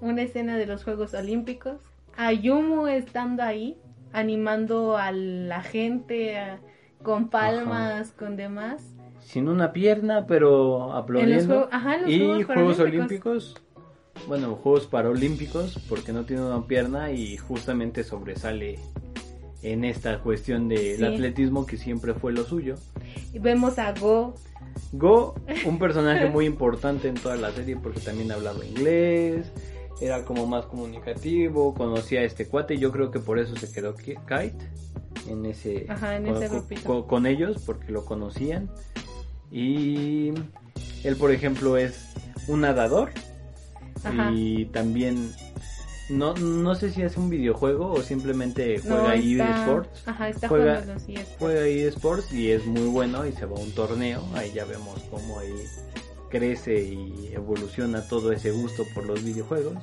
una 0.00 0.22
escena 0.22 0.56
de 0.56 0.66
los 0.66 0.82
Juegos 0.84 1.14
Olímpicos, 1.14 1.76
Ayumu 2.16 2.88
estando 2.88 3.44
ahí, 3.44 3.76
animando 4.12 4.96
a 4.96 5.12
la 5.12 5.62
gente 5.62 6.36
a- 6.38 6.58
con 7.04 7.28
palmas, 7.28 8.10
con 8.12 8.36
demás. 8.36 8.82
sin 9.20 9.48
una 9.48 9.72
pierna, 9.72 10.26
pero 10.26 10.86
En 10.86 10.88
los 10.88 10.94
aplaudiendo. 10.96 11.46
Juegos, 11.54 11.68
ajá, 11.72 11.94
en 11.96 12.02
los 12.02 12.10
y 12.10 12.42
Juegos. 12.42 12.78
Olímpicos, 12.80 13.54
bueno, 14.28 14.54
Juegos 14.56 14.86
Paralímpicos, 14.86 15.78
porque 15.88 16.12
no 16.12 16.24
tiene 16.24 16.42
una 16.42 16.66
pierna 16.66 17.10
y 17.10 17.36
justamente 17.38 18.04
sobresale 18.04 18.78
en 19.62 19.84
esta 19.84 20.20
cuestión 20.20 20.68
del 20.68 20.98
Sí. 20.98 21.04
atletismo 21.04 21.66
que 21.66 21.76
siempre 21.78 22.14
fue 22.14 22.32
lo 22.32 22.44
suyo. 22.44 22.76
Y 23.32 23.38
vemos 23.38 23.78
a 23.78 23.92
Go, 23.94 24.34
Go, 24.92 25.34
un 25.66 25.78
personaje 25.78 26.26
muy 26.30 26.46
importante 26.46 27.08
en 27.08 27.14
toda 27.14 27.36
la 27.36 27.50
serie 27.52 27.76
porque 27.76 28.00
también 28.00 28.30
hablaba 28.30 28.64
inglés, 28.64 29.50
era 30.00 30.24
como 30.24 30.46
más 30.46 30.66
comunicativo, 30.66 31.74
conocía 31.74 32.20
a 32.20 32.24
este 32.24 32.46
cuate 32.46 32.74
y 32.74 32.78
yo 32.78 32.92
creo 32.92 33.10
que 33.10 33.18
por 33.18 33.38
eso 33.38 33.56
se 33.56 33.72
quedó 33.72 33.96
Ki- 33.96 34.14
Kite 34.28 34.70
en 35.28 35.44
ese, 35.46 35.86
Ajá, 35.88 36.16
en 36.16 36.26
con, 36.26 36.36
ese 36.36 36.48
con- 36.48 36.58
grupito. 36.58 36.82
con- 36.84 37.02
con 37.06 37.26
ellos 37.26 37.62
porque 37.66 37.90
lo 37.90 38.04
conocían 38.04 38.70
y 39.50 40.32
él 41.02 41.16
por 41.18 41.32
ejemplo 41.32 41.76
es 41.76 42.10
un 42.46 42.60
nadador 42.60 43.10
Ajá. 44.04 44.30
y 44.32 44.66
también 44.66 45.32
no, 46.10 46.34
no 46.34 46.74
sé 46.74 46.90
si 46.90 47.02
hace 47.02 47.20
un 47.20 47.28
videojuego 47.28 47.92
o 47.92 48.02
simplemente 48.02 48.78
juega 48.80 49.02
no, 49.02 49.08
ahí 49.08 49.32
está, 49.32 49.60
eSports 49.60 50.02
Ajá, 50.08 50.28
está 50.30 50.48
Juega- 50.48 50.80
jugando 50.80 50.94
los 50.94 51.02
eSports. 51.08 51.36
juega 51.38 51.66
eSports 51.66 52.32
y 52.32 52.50
es 52.50 52.64
muy 52.66 52.86
bueno 52.88 53.26
y 53.26 53.32
se 53.32 53.44
va 53.46 53.56
a 53.56 53.60
un 53.60 53.72
torneo. 53.72 54.24
Ahí 54.34 54.50
ya 54.54 54.64
vemos 54.64 55.00
cómo 55.10 55.38
ahí 55.38 55.52
crece 56.30 56.82
y 56.84 57.30
evoluciona 57.34 58.06
todo 58.08 58.32
ese 58.32 58.50
gusto 58.52 58.84
por 58.94 59.06
los 59.06 59.22
videojuegos. 59.22 59.74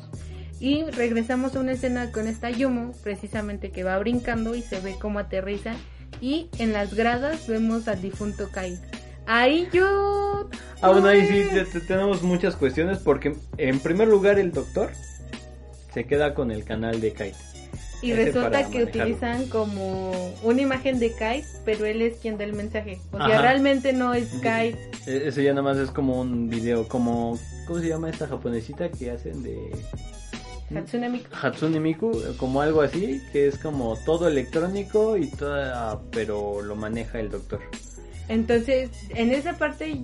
Y 0.59 0.83
regresamos 0.85 1.55
a 1.55 1.59
una 1.59 1.73
escena 1.73 2.11
con 2.11 2.27
esta 2.27 2.49
Yumo, 2.49 2.93
precisamente 3.03 3.71
que 3.71 3.83
va 3.83 3.99
brincando 3.99 4.55
y 4.55 4.61
se 4.61 4.79
ve 4.79 4.95
cómo 4.99 5.19
aterriza. 5.19 5.75
Y 6.21 6.47
en 6.59 6.71
las 6.71 6.93
gradas 6.93 7.45
vemos 7.47 7.87
al 7.89 8.01
difunto 8.01 8.49
Kai. 8.51 8.79
Ahí 9.27 9.67
yo. 9.73 10.49
Bueno, 10.81 11.07
ahí 11.07 11.25
sí 11.27 11.43
te- 11.51 11.65
te- 11.65 11.81
tenemos 11.81 12.21
muchas 12.21 12.55
cuestiones 12.55 12.99
porque 12.99 13.35
en 13.57 13.79
primer 13.79 14.07
lugar 14.07 14.37
el 14.39 14.51
doctor 14.51 14.91
se 15.93 16.05
queda 16.05 16.33
con 16.33 16.51
el 16.51 16.63
canal 16.63 17.01
de 17.01 17.11
Kite. 17.11 17.35
Y 18.01 18.11
Ese 18.11 18.25
resulta 18.25 18.69
que 18.69 18.79
manejarlo. 18.79 18.83
utilizan 19.03 19.47
como 19.47 20.11
una 20.43 20.61
imagen 20.61 20.99
de 20.99 21.11
Kite, 21.11 21.45
pero 21.63 21.85
él 21.85 22.01
es 22.03 22.17
quien 22.17 22.37
da 22.37 22.43
el 22.43 22.53
mensaje. 22.53 22.99
O 23.11 23.17
sea, 23.17 23.25
Ajá. 23.27 23.41
realmente 23.41 23.93
no 23.93 24.13
es 24.13 24.27
Kite. 24.33 24.77
E- 25.07 25.23
Eso 25.27 25.41
ya 25.41 25.51
nada 25.51 25.63
más 25.63 25.77
es 25.77 25.89
como 25.89 26.19
un 26.21 26.49
video, 26.49 26.87
como... 26.87 27.39
¿Cómo 27.65 27.79
se 27.79 27.87
llama 27.87 28.09
esta 28.11 28.27
japonesita 28.27 28.89
que 28.89 29.09
hacen 29.09 29.41
de... 29.41 29.71
Hatsune 30.75 31.09
Miku. 31.09 31.27
Hatsune 31.41 31.79
Miku, 31.79 32.11
como 32.37 32.61
algo 32.61 32.81
así, 32.81 33.21
que 33.31 33.47
es 33.47 33.57
como 33.57 33.97
todo 34.05 34.27
electrónico 34.27 35.17
y 35.17 35.31
toda... 35.31 35.99
pero 36.11 36.61
lo 36.61 36.75
maneja 36.75 37.19
el 37.19 37.31
doctor. 37.31 37.61
Entonces, 38.27 38.89
en 39.09 39.31
esa 39.31 39.57
parte, 39.57 40.03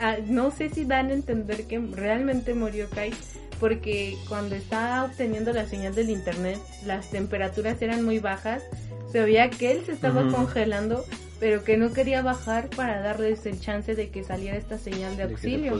ah, 0.00 0.16
no 0.26 0.50
sé 0.50 0.68
si 0.68 0.84
dan 0.84 1.10
a 1.10 1.14
entender 1.14 1.66
que 1.66 1.78
realmente 1.78 2.54
murió 2.54 2.88
Kai, 2.90 3.12
porque 3.60 4.16
cuando 4.28 4.54
estaba 4.54 5.04
obteniendo 5.04 5.52
la 5.52 5.66
señal 5.66 5.94
del 5.94 6.10
internet, 6.10 6.58
las 6.84 7.10
temperaturas 7.10 7.80
eran 7.80 8.04
muy 8.04 8.18
bajas, 8.18 8.62
se 9.10 9.20
veía 9.22 9.48
que 9.48 9.70
él 9.70 9.84
se 9.86 9.92
estaba 9.92 10.28
congelando, 10.28 11.04
pero 11.40 11.62
que 11.64 11.76
no 11.76 11.92
quería 11.92 12.20
bajar 12.22 12.68
para 12.70 13.00
darles 13.00 13.46
el 13.46 13.60
chance 13.60 13.94
de 13.94 14.10
que 14.10 14.24
saliera 14.24 14.56
esta 14.56 14.76
señal 14.76 15.16
de 15.16 15.26
de 15.26 15.32
auxilio. 15.32 15.72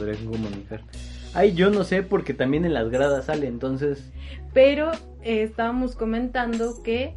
Ay, 1.33 1.53
yo 1.53 1.69
no 1.69 1.83
sé, 1.83 2.01
porque 2.01 2.33
también 2.33 2.63
en 2.63 2.73
las 2.73 2.89
gradas 2.89 3.25
sale, 3.25 3.47
entonces... 3.47 4.09
Pero 4.53 4.93
eh, 5.21 5.43
estábamos 5.43 5.97
comentando 5.97 6.81
que 6.81 7.13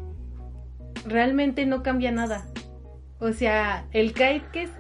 realmente 1.07 1.67
no 1.67 1.85
cambia 1.85 2.11
nada. 2.11 2.49
O 3.21 3.33
sea, 3.33 3.87
el 3.93 4.13
kite 4.13 4.43
que 4.53 4.63
es- 4.65 4.71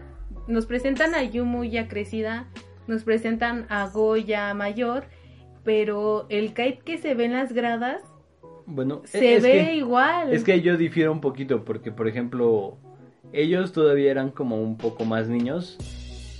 nos 0.46 0.66
presentan 0.66 1.14
a 1.14 1.22
Yumu 1.24 1.64
ya 1.64 1.88
crecida, 1.88 2.48
nos 2.86 3.02
presentan 3.04 3.66
a 3.68 3.88
Goya 3.88 4.54
mayor, 4.54 5.04
pero 5.64 6.26
el 6.30 6.48
kite 6.54 6.80
que 6.84 6.98
se 6.98 7.14
ve 7.14 7.26
en 7.26 7.32
las 7.34 7.52
gradas 7.52 8.00
Bueno, 8.66 9.02
se 9.04 9.40
ve 9.40 9.64
que- 9.66 9.74
igual. 9.76 10.32
Es 10.32 10.44
que 10.44 10.60
yo 10.60 10.76
difiero 10.76 11.12
un 11.12 11.20
poquito 11.20 11.64
porque, 11.64 11.90
por 11.92 12.06
ejemplo, 12.08 12.78
ellos 13.32 13.72
todavía 13.72 14.10
eran 14.10 14.30
como 14.30 14.60
un 14.62 14.76
poco 14.78 15.04
más 15.04 15.28
niños. 15.28 15.76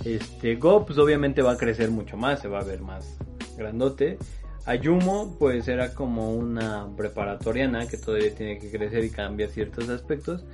Este, 0.05 0.55
Go, 0.55 0.85
pues 0.85 0.97
obviamente 0.97 1.41
va 1.41 1.51
a 1.51 1.57
crecer 1.57 1.91
mucho 1.91 2.17
más, 2.17 2.39
se 2.39 2.47
va 2.47 2.59
a 2.61 2.63
ver 2.63 2.81
más 2.81 3.17
grandote. 3.57 4.17
Ayumo, 4.65 5.35
pues 5.39 5.67
era 5.67 5.93
como 5.93 6.33
una 6.33 6.87
preparatoriana 6.95 7.87
que 7.87 7.97
todavía 7.97 8.33
tiene 8.33 8.59
que 8.59 8.71
crecer 8.71 9.03
y 9.03 9.09
cambiar 9.09 9.49
ciertos 9.49 9.89
aspectos. 9.89 10.45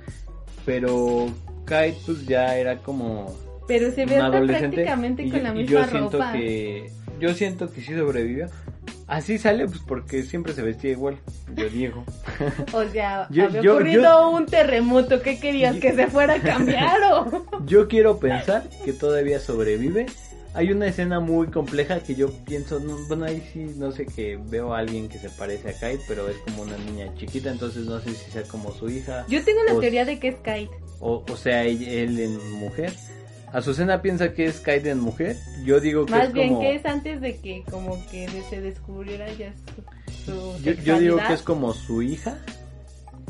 Pero 0.66 1.26
Kite, 1.64 1.96
pues 2.04 2.26
ya 2.26 2.56
era 2.58 2.76
como 2.78 3.34
pero 3.66 3.90
se 3.90 4.04
ve 4.06 4.16
hasta 4.16 4.30
prácticamente 4.42 5.22
y, 5.24 5.30
con 5.30 5.38
yo- 5.40 5.42
la 5.44 5.50
y 5.50 5.58
misma 5.62 5.80
yo 5.80 5.88
siento 5.88 6.10
ropa. 6.18 6.32
que 6.32 6.90
yo 7.18 7.34
siento 7.34 7.72
que 7.72 7.80
sí 7.80 7.94
sobrevivió. 7.94 8.46
Así 9.08 9.38
sale, 9.38 9.66
pues 9.66 9.80
porque 9.86 10.22
siempre 10.24 10.52
se 10.52 10.62
vestía 10.62 10.90
igual. 10.90 11.18
Yo 11.54 11.68
Diego. 11.68 12.04
O 12.72 12.84
sea, 12.86 13.26
Yo- 13.30 13.44
había 13.46 13.60
yo- 13.62 13.74
ocurrido 13.74 14.02
yo- 14.02 14.30
un 14.30 14.46
terremoto. 14.46 15.22
¿Qué 15.22 15.38
querías? 15.40 15.76
¿Que 15.76 15.94
se 15.94 16.08
fuera 16.08 16.34
a 16.34 16.40
cambiar 16.40 16.98
o...? 17.12 17.46
Yo 17.66 17.86
quiero 17.88 18.18
pensar 18.18 18.68
que 18.84 18.92
todavía 18.92 19.38
sobrevive. 19.40 20.06
Hay 20.56 20.72
una 20.72 20.86
escena 20.86 21.20
muy 21.20 21.48
compleja 21.48 22.00
que 22.00 22.14
yo 22.14 22.30
pienso, 22.44 22.80
no, 22.80 22.96
bueno, 23.08 23.26
ahí 23.26 23.46
sí, 23.52 23.72
no 23.76 23.92
sé 23.92 24.06
que 24.06 24.38
veo 24.48 24.72
a 24.74 24.78
alguien 24.78 25.06
que 25.08 25.18
se 25.18 25.28
parece 25.28 25.68
a 25.68 25.72
Kite, 25.74 26.02
pero 26.08 26.28
es 26.30 26.36
como 26.38 26.62
una 26.62 26.78
niña 26.78 27.12
chiquita, 27.14 27.50
entonces 27.50 27.84
no 27.84 28.00
sé 28.00 28.14
si 28.14 28.30
sea 28.30 28.42
como 28.44 28.72
su 28.72 28.88
hija 28.88 29.26
Yo 29.28 29.44
tengo 29.44 29.62
la 29.64 29.74
O- 29.74 29.80
teoría 29.80 30.06
de 30.06 30.18
que 30.18 30.28
es 30.28 30.36
Kite. 30.36 30.70
o, 31.00 31.22
o 31.30 31.36
sea 31.36 31.62
él, 31.64 32.18
en 32.18 32.52
mujer. 32.58 32.90
Azucena 33.52 34.00
piensa 34.02 34.32
que 34.32 34.46
es 34.46 34.58
Kite 34.60 34.90
en 34.90 35.00
mujer. 35.00 35.36
Yo 35.64 35.78
digo 35.78 36.04
que 36.06 36.12
Más 36.12 36.28
es 36.28 36.32
bien 36.32 36.48
como. 36.48 36.60
que 36.60 36.74
es 36.74 36.84
antes 36.86 37.20
de 37.20 37.36
que 37.36 37.62
como 37.70 38.04
que 38.10 38.26
se 38.50 38.60
descubriera 38.60 39.26
ya 39.34 39.52
su, 40.24 40.32
su 40.32 40.62
Yo, 40.62 40.72
yo 40.72 40.98
digo 40.98 41.18
que 41.26 41.32
es 41.34 41.42
como 41.42 41.72
su 41.74 42.02
hija, 42.02 42.38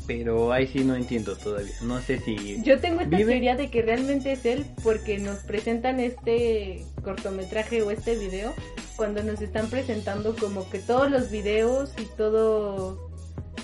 pero 0.06 0.52
ahí 0.52 0.66
sí 0.66 0.84
no 0.84 0.94
entiendo 0.94 1.36
todavía. 1.36 1.74
No 1.82 2.00
sé 2.00 2.18
si. 2.20 2.62
Yo 2.62 2.78
tengo 2.80 3.00
esta 3.00 3.16
¿Vive? 3.16 3.32
teoría 3.32 3.56
de 3.56 3.70
que 3.70 3.82
realmente 3.82 4.32
es 4.32 4.44
él 4.46 4.64
porque 4.82 5.18
nos 5.18 5.38
presentan 5.38 6.00
este 6.00 6.84
cortometraje 7.02 7.82
o 7.82 7.90
este 7.90 8.16
video 8.16 8.54
cuando 8.96 9.22
nos 9.22 9.40
están 9.42 9.68
presentando 9.68 10.34
como 10.36 10.68
que 10.70 10.78
todos 10.78 11.10
los 11.10 11.30
videos 11.30 11.90
y 11.98 12.04
todo 12.16 13.10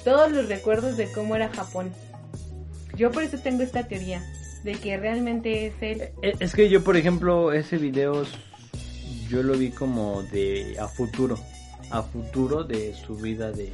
todos 0.04 0.32
los 0.32 0.48
recuerdos 0.48 0.96
de 0.96 1.10
cómo 1.12 1.36
era 1.36 1.48
Japón. 1.48 1.92
Yo 2.96 3.10
por 3.10 3.22
eso 3.22 3.38
tengo 3.38 3.62
esta 3.62 3.84
teoría 3.86 4.22
de 4.64 4.72
que 4.72 4.96
realmente 4.96 5.66
es 5.66 5.74
él. 5.80 6.02
Eh, 6.22 6.34
Es 6.40 6.54
que 6.54 6.68
yo, 6.68 6.82
por 6.84 6.96
ejemplo, 6.96 7.52
ese 7.52 7.78
video 7.78 8.24
yo 9.28 9.42
lo 9.42 9.54
vi 9.54 9.70
como 9.70 10.22
de 10.24 10.76
a 10.78 10.88
futuro, 10.88 11.38
a 11.90 12.02
futuro 12.02 12.64
de 12.64 12.94
su 12.94 13.16
vida 13.16 13.50
de, 13.50 13.72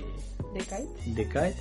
¿De 0.59 0.65
Kai? 0.65 0.87
de 1.07 1.25
Kite, 1.25 1.55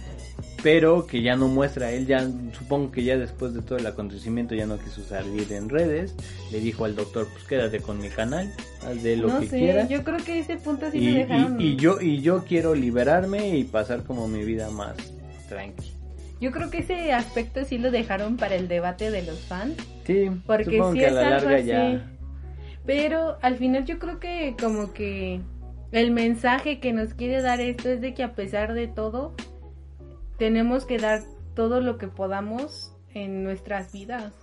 pero 0.64 1.06
que 1.08 1.22
ya 1.22 1.36
no 1.36 1.48
muestra, 1.48 1.92
él 1.92 2.08
ya, 2.08 2.28
supongo 2.58 2.92
que 2.92 3.04
ya 3.04 3.18
después 3.18 3.54
de 3.54 3.62
todo 3.62 3.78
el 3.78 3.86
acontecimiento 3.86 4.56
ya 4.56 4.66
no 4.66 4.78
quiso 4.80 5.04
salir 5.04 5.52
en 5.54 5.70
redes, 5.70 6.16
le 6.52 6.60
dijo 6.60 6.86
al 6.86 6.96
doctor, 6.96 7.28
pues 7.32 7.44
quédate 7.46 7.80
con 7.80 8.00
mi 8.00 8.10
canal, 8.10 8.52
haz 8.86 9.02
de 9.04 9.18
lo 9.18 9.28
no 9.28 9.40
que 9.40 9.48
sé, 9.48 9.60
quieras. 9.60 9.90
yo 9.90 10.04
creo 10.04 10.18
que 10.18 10.40
ese 10.40 10.58
punto 10.58 10.90
sí 10.92 10.98
y, 10.98 11.14
dejaron. 11.14 11.62
y 11.62 11.76
yo 11.76 12.02
y 12.02 12.22
yo 12.22 12.44
quiero 12.46 12.74
liberarme 12.76 13.56
y 13.58 13.64
pasar 13.64 14.04
como 14.04 14.28
mi 14.28 14.44
vida 14.44 14.70
más 14.72 14.96
tranqui. 15.48 15.92
Yo 16.40 16.52
creo 16.52 16.70
que 16.70 16.80
ese 16.80 17.14
aspecto 17.14 17.66
sí 17.66 17.78
lo 17.80 17.90
dejaron 17.90 18.38
para 18.38 18.56
el 18.56 18.68
debate 18.68 19.10
de 19.10 19.24
los 19.24 19.40
fans. 19.40 19.76
Sí, 20.06 20.30
Porque 20.46 20.66
supongo 20.66 20.94
sí 20.94 21.00
que 21.00 21.06
a 21.06 21.10
es 21.10 21.14
la 21.16 21.22
algo 21.22 21.50
larga 21.50 21.56
así. 21.58 21.68
ya 21.68 22.12
Pero 22.86 23.38
al 23.42 23.58
final 23.58 23.86
yo 23.86 23.98
creo 24.00 24.20
que 24.20 24.56
como 24.60 24.94
que 24.94 25.42
el 25.92 26.12
mensaje 26.12 26.80
que 26.80 26.94
nos 26.94 27.14
quiere 27.14 27.42
dar 27.42 27.60
esto 27.62 27.90
es 27.90 28.02
de 28.02 28.14
que 28.14 28.24
a 28.24 28.34
pesar 28.36 28.74
de 28.74 28.88
todo, 28.88 29.34
tenemos 30.38 30.86
que 30.86 30.98
dar 30.98 31.22
todo 31.56 31.82
lo 31.82 31.98
que 31.98 32.08
podamos 32.08 32.94
en 33.14 33.44
nuestras 33.44 33.92
vidas. 33.92 34.34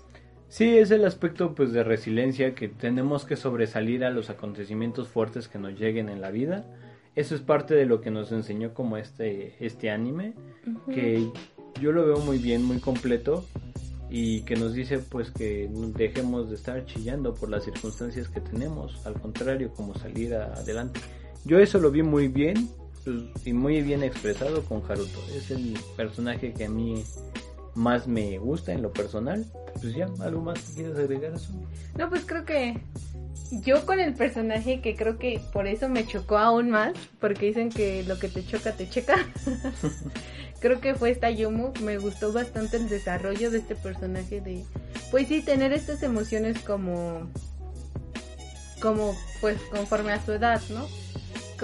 Sí, 0.48 0.78
es 0.78 0.90
el 0.90 1.04
aspecto 1.04 1.54
pues 1.54 1.72
de 1.72 1.82
resiliencia 1.84 2.54
que 2.54 2.68
tenemos 2.68 3.24
que 3.24 3.36
sobresalir 3.36 4.04
a 4.04 4.10
los 4.10 4.30
acontecimientos 4.30 5.08
fuertes 5.08 5.48
que 5.48 5.58
nos 5.58 5.78
lleguen 5.78 6.08
en 6.08 6.20
la 6.20 6.30
vida. 6.30 6.64
Eso 7.16 7.34
es 7.34 7.40
parte 7.40 7.74
de 7.74 7.86
lo 7.86 8.00
que 8.00 8.10
nos 8.10 8.32
enseñó 8.32 8.74
como 8.74 8.96
este 8.96 9.54
este 9.64 9.90
anime, 9.90 10.34
que 10.92 11.28
yo 11.80 11.92
lo 11.92 12.04
veo 12.06 12.18
muy 12.18 12.38
bien, 12.38 12.64
muy 12.64 12.78
completo 12.78 13.44
y 14.10 14.42
que 14.42 14.56
nos 14.56 14.74
dice 14.74 14.98
pues 14.98 15.30
que 15.30 15.68
dejemos 15.96 16.48
de 16.50 16.56
estar 16.56 16.84
chillando 16.86 17.34
por 17.34 17.50
las 17.50 17.64
circunstancias 17.64 18.28
que 18.28 18.40
tenemos, 18.40 19.04
al 19.06 19.14
contrario, 19.20 19.72
como 19.74 19.94
salir 19.94 20.34
a- 20.34 20.52
adelante. 20.54 21.00
Yo 21.44 21.58
eso 21.58 21.78
lo 21.78 21.90
vi 21.90 22.02
muy 22.02 22.28
bien 22.28 22.68
pues, 23.04 23.16
y 23.44 23.52
muy 23.52 23.82
bien 23.82 24.02
expresado 24.02 24.62
con 24.64 24.82
Haruto. 24.88 25.22
Es 25.36 25.50
el 25.50 25.78
personaje 25.96 26.52
que 26.52 26.64
a 26.64 26.70
mí 26.70 27.04
más 27.74 28.06
me 28.06 28.38
gusta 28.38 28.72
en 28.72 28.82
lo 28.82 28.92
personal. 28.92 29.44
Pues 29.74 29.94
ya, 29.94 30.08
¿algo 30.20 30.40
más 30.40 30.60
que 30.60 30.74
quieras 30.74 30.98
agregar 30.98 31.34
eso? 31.34 31.52
No, 31.98 32.08
pues 32.08 32.24
creo 32.24 32.44
que 32.44 32.80
yo 33.50 33.84
con 33.84 34.00
el 34.00 34.14
personaje 34.14 34.80
que 34.80 34.96
creo 34.96 35.18
que 35.18 35.40
por 35.52 35.66
eso 35.66 35.88
me 35.88 36.06
chocó 36.06 36.38
aún 36.38 36.70
más, 36.70 36.94
porque 37.20 37.46
dicen 37.46 37.70
que 37.70 38.04
lo 38.04 38.18
que 38.18 38.28
te 38.28 38.46
choca 38.46 38.72
te 38.72 38.88
checa. 38.88 39.16
creo 40.60 40.80
que 40.80 40.94
fue 40.94 41.10
esta 41.10 41.30
Yumu, 41.30 41.72
me 41.82 41.98
gustó 41.98 42.32
bastante 42.32 42.78
el 42.78 42.88
desarrollo 42.88 43.50
de 43.50 43.58
este 43.58 43.74
personaje 43.74 44.40
de 44.40 44.64
pues 45.10 45.28
sí 45.28 45.42
tener 45.42 45.72
estas 45.72 46.02
emociones 46.02 46.58
como 46.60 47.28
como 48.80 49.14
pues 49.40 49.58
conforme 49.70 50.12
a 50.12 50.24
su 50.24 50.32
edad, 50.32 50.62
¿no? 50.70 50.86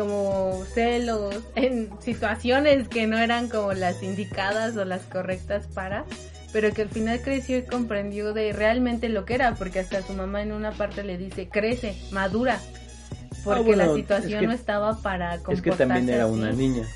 Como 0.00 0.64
celos 0.72 1.34
en 1.56 1.90
situaciones 2.00 2.88
que 2.88 3.06
no 3.06 3.18
eran 3.18 3.50
como 3.50 3.74
las 3.74 4.02
indicadas 4.02 4.74
o 4.78 4.86
las 4.86 5.02
correctas 5.02 5.66
para 5.66 6.06
pero 6.54 6.72
que 6.72 6.80
al 6.82 6.88
final 6.88 7.20
creció 7.20 7.58
y 7.58 7.62
comprendió 7.64 8.32
de 8.32 8.54
realmente 8.54 9.10
lo 9.10 9.26
que 9.26 9.34
era, 9.34 9.54
porque 9.56 9.78
hasta 9.80 10.00
su 10.02 10.14
mamá 10.14 10.40
en 10.42 10.52
una 10.52 10.72
parte 10.72 11.04
le 11.04 11.18
dice, 11.18 11.48
crece, 11.48 11.94
madura, 12.12 12.58
porque 13.44 13.60
Ah, 13.60 13.62
bueno, 13.76 13.86
la 13.86 13.94
situación 13.94 14.32
es 14.32 14.40
que- 14.40 14.46
no 14.46 14.52
estaba 14.54 15.00
para 15.02 15.36
comportarse 15.38 15.52
Es 15.54 15.60
que 15.62 15.70
también 15.76 16.08
era 16.08 16.24
así. 16.24 16.32
una 16.32 16.50
niña. 16.52 16.88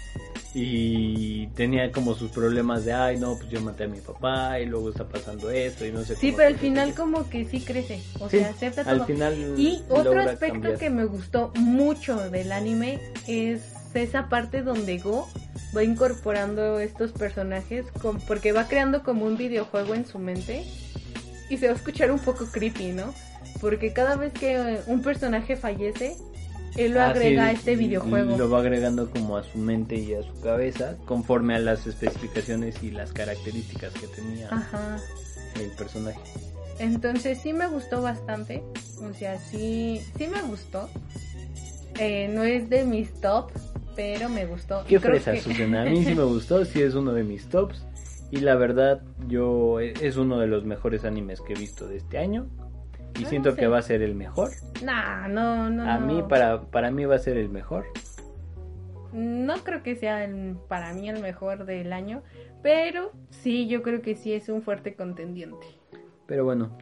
Y 0.56 1.48
tenía 1.48 1.90
como 1.90 2.14
sus 2.14 2.30
problemas 2.30 2.84
de, 2.84 2.92
ay, 2.92 3.18
no, 3.18 3.36
pues 3.36 3.48
yo 3.50 3.60
maté 3.60 3.84
a 3.84 3.88
mi 3.88 4.00
papá 4.00 4.60
y 4.60 4.66
luego 4.66 4.90
está 4.90 5.04
pasando 5.08 5.50
esto 5.50 5.84
y 5.84 5.90
no 5.90 6.04
sé 6.04 6.14
Sí, 6.14 6.32
pero 6.36 6.48
al 6.48 6.56
final 6.58 6.94
como 6.94 7.28
que 7.28 7.44
sí 7.44 7.60
crece, 7.60 8.00
o 8.20 8.30
Sí, 8.30 8.38
sea, 8.38 8.50
acepta 8.50 8.82
al 8.82 8.98
todo. 8.98 9.06
final 9.08 9.34
Y 9.58 9.82
otro 9.88 10.20
aspecto 10.20 10.52
cambiar. 10.52 10.78
que 10.78 10.90
me 10.90 11.04
gustó 11.06 11.50
mucho 11.56 12.30
del 12.30 12.52
anime 12.52 13.00
es 13.26 13.62
esa 13.94 14.28
parte 14.28 14.62
donde 14.62 14.98
Go 14.98 15.28
va 15.76 15.82
incorporando 15.82 16.78
estos 16.78 17.10
personajes 17.10 17.86
con- 18.00 18.20
porque 18.20 18.52
va 18.52 18.68
creando 18.68 19.02
como 19.02 19.26
un 19.26 19.36
videojuego 19.36 19.94
en 19.96 20.06
su 20.06 20.20
mente 20.20 20.62
y 21.50 21.56
se 21.58 21.66
va 21.66 21.72
a 21.72 21.76
escuchar 21.76 22.12
un 22.12 22.20
poco 22.20 22.46
creepy, 22.46 22.92
¿no? 22.92 23.12
Porque 23.60 23.92
cada 23.92 24.14
vez 24.14 24.32
que 24.32 24.78
un 24.86 25.02
personaje 25.02 25.56
fallece, 25.56 26.16
él 26.76 26.92
lo 26.92 27.00
Ah, 27.00 27.10
agrega 27.10 27.46
a 27.46 27.50
sí, 27.50 27.56
este 27.56 27.76
videojuego. 27.76 28.36
Lo 28.36 28.50
va 28.50 28.60
agregando 28.60 29.10
como 29.10 29.36
a 29.36 29.42
su 29.44 29.58
mente 29.58 29.96
y 29.96 30.14
a 30.14 30.22
su 30.22 30.40
cabeza 30.40 30.96
conforme 31.04 31.54
a 31.54 31.58
las 31.58 31.86
especificaciones 31.86 32.82
y 32.82 32.90
las 32.90 33.12
características 33.12 33.92
que 33.94 34.06
tenía 34.08 34.48
Ajá. 34.50 34.98
el 35.60 35.70
personaje. 35.70 36.18
Entonces 36.78 37.38
sí 37.38 37.52
me 37.52 37.68
gustó 37.68 38.02
bastante. 38.02 38.62
O 39.08 39.14
sea, 39.14 39.38
sí, 39.38 40.00
sí 40.18 40.26
me 40.26 40.42
gustó. 40.42 40.88
Eh, 42.00 42.28
no 42.34 42.42
es 42.42 42.68
de 42.68 42.84
mis 42.84 43.12
top, 43.20 43.50
pero 43.94 44.28
me 44.28 44.46
gustó. 44.46 44.84
Qué 44.88 44.98
fresa, 44.98 45.36
Susana. 45.36 45.82
A 45.82 45.84
mí 45.84 46.04
sí 46.04 46.14
me 46.16 46.24
gustó, 46.24 46.64
sí 46.64 46.82
es 46.82 46.94
uno 46.94 47.12
de 47.12 47.22
mis 47.22 47.46
tops. 47.48 47.84
Y 48.32 48.38
la 48.38 48.56
verdad, 48.56 49.00
yo 49.28 49.78
es 49.78 50.16
uno 50.16 50.40
de 50.40 50.48
los 50.48 50.64
mejores 50.64 51.04
animes 51.04 51.40
que 51.40 51.52
he 51.52 51.56
visto 51.56 51.86
de 51.86 51.98
este 51.98 52.18
año. 52.18 52.48
Y 53.18 53.24
siento 53.26 53.54
que 53.54 53.66
va 53.66 53.78
a 53.78 53.82
ser 53.82 54.02
el 54.02 54.14
mejor. 54.14 54.50
Nah, 54.82 55.28
no, 55.28 55.70
no. 55.70 55.90
A 55.90 55.98
mí, 55.98 56.22
para, 56.28 56.62
para 56.62 56.90
mí 56.90 57.04
va 57.04 57.14
a 57.14 57.18
ser 57.18 57.36
el 57.36 57.48
mejor. 57.48 57.86
No 59.12 59.58
creo 59.58 59.82
que 59.82 59.94
sea 59.94 60.28
para 60.66 60.92
mí 60.92 61.08
el 61.08 61.20
mejor 61.20 61.66
del 61.66 61.92
año, 61.92 62.22
pero 62.62 63.12
sí, 63.30 63.68
yo 63.68 63.82
creo 63.82 64.02
que 64.02 64.16
sí 64.16 64.32
es 64.32 64.48
un 64.48 64.62
fuerte 64.62 64.94
contendiente. 64.94 65.66
Pero 66.26 66.44
bueno, 66.44 66.76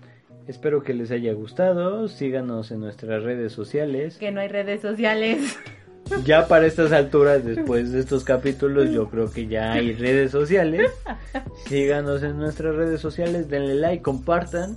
espero 0.47 0.83
que 0.83 0.95
les 0.95 1.11
haya 1.11 1.35
gustado. 1.35 2.09
Síganos 2.09 2.71
en 2.71 2.81
nuestras 2.81 3.23
redes 3.23 3.53
sociales. 3.53 4.17
Que 4.17 4.31
no 4.31 4.41
hay 4.41 4.49
redes 4.49 4.81
sociales. 4.81 5.59
Ya 6.25 6.47
para 6.47 6.67
estas 6.67 6.93
alturas, 6.93 7.45
después 7.45 7.93
de 7.93 8.01
estos 8.01 8.25
capítulos, 8.25 8.91
yo 8.91 9.09
creo 9.09 9.31
que 9.31 9.47
ya 9.47 9.73
hay 9.73 9.95
redes 9.95 10.31
sociales. 10.31 10.93
Síganos 11.67 12.23
en 12.23 12.39
nuestras 12.39 12.75
redes 12.75 13.01
sociales, 13.01 13.49
denle 13.49 13.77
like, 13.77 14.03
compartan, 14.03 14.77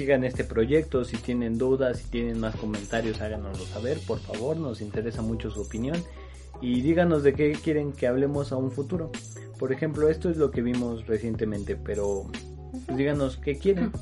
sigan 0.00 0.24
este 0.24 0.44
proyecto. 0.44 1.04
Si 1.04 1.18
tienen 1.18 1.58
dudas, 1.58 1.98
si 1.98 2.04
tienen 2.04 2.40
más 2.40 2.56
comentarios, 2.56 3.20
háganoslo 3.20 3.66
saber, 3.66 3.98
por 4.06 4.18
favor, 4.18 4.56
nos 4.56 4.80
interesa 4.80 5.20
mucho 5.20 5.50
su 5.50 5.60
opinión. 5.60 6.02
Y 6.62 6.80
díganos 6.80 7.22
de 7.22 7.34
qué 7.34 7.52
quieren 7.52 7.92
que 7.92 8.06
hablemos 8.06 8.50
a 8.50 8.56
un 8.56 8.70
futuro. 8.72 9.12
Por 9.58 9.74
ejemplo, 9.74 10.08
esto 10.08 10.30
es 10.30 10.38
lo 10.38 10.50
que 10.50 10.62
vimos 10.62 11.06
recientemente, 11.06 11.76
pero 11.76 12.30
pues 12.86 12.96
díganos 12.96 13.36
qué 13.36 13.58
quieren. 13.58 13.92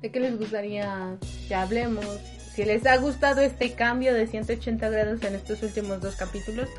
¿De 0.00 0.10
qué 0.10 0.20
les 0.20 0.38
gustaría 0.38 1.18
que 1.48 1.54
hablemos? 1.54 2.06
Si 2.54 2.64
les 2.64 2.86
ha 2.86 2.96
gustado 2.96 3.42
este 3.42 3.74
cambio 3.74 4.14
de 4.14 4.26
180 4.26 4.88
grados 4.88 5.22
en 5.22 5.34
estos 5.34 5.62
últimos 5.62 6.00
dos 6.00 6.16
capítulos 6.16 6.70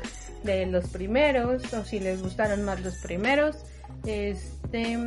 de 0.42 0.66
los 0.66 0.88
primeros, 0.88 1.72
o 1.72 1.84
si 1.84 2.00
les 2.00 2.20
gustaron 2.20 2.64
más 2.64 2.82
los 2.82 2.96
primeros, 2.96 3.58
este, 4.04 4.98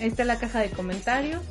esta 0.00 0.22
es 0.22 0.26
la 0.26 0.40
caja 0.40 0.58
de 0.58 0.70
comentarios. 0.70 1.42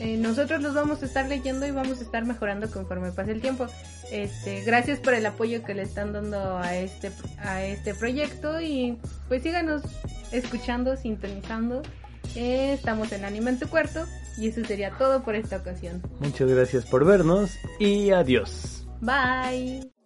Eh, 0.00 0.16
nosotros 0.16 0.62
los 0.62 0.74
vamos 0.74 1.02
a 1.02 1.06
estar 1.06 1.28
leyendo 1.28 1.66
y 1.66 1.72
vamos 1.72 2.00
a 2.00 2.02
estar 2.02 2.24
mejorando 2.24 2.70
conforme 2.70 3.12
pase 3.12 3.32
el 3.32 3.42
tiempo. 3.42 3.66
Este, 4.10 4.62
gracias 4.62 4.98
por 4.98 5.12
el 5.12 5.26
apoyo 5.26 5.62
que 5.62 5.74
le 5.74 5.82
están 5.82 6.14
dando 6.14 6.56
a 6.56 6.74
este, 6.74 7.12
a 7.38 7.62
este 7.62 7.94
proyecto 7.94 8.60
y 8.62 8.98
pues 9.28 9.42
síganos 9.42 9.82
escuchando, 10.32 10.96
sintonizando. 10.96 11.82
Eh, 12.34 12.72
estamos 12.72 13.12
en 13.12 13.26
Anime 13.26 13.50
en 13.50 13.58
tu 13.58 13.68
cuarto 13.68 14.06
y 14.38 14.48
eso 14.48 14.64
sería 14.64 14.90
todo 14.96 15.22
por 15.22 15.34
esta 15.34 15.58
ocasión. 15.58 16.02
Muchas 16.20 16.48
gracias 16.48 16.86
por 16.86 17.04
vernos 17.04 17.50
y 17.78 18.10
adiós. 18.10 18.86
Bye. 19.00 19.99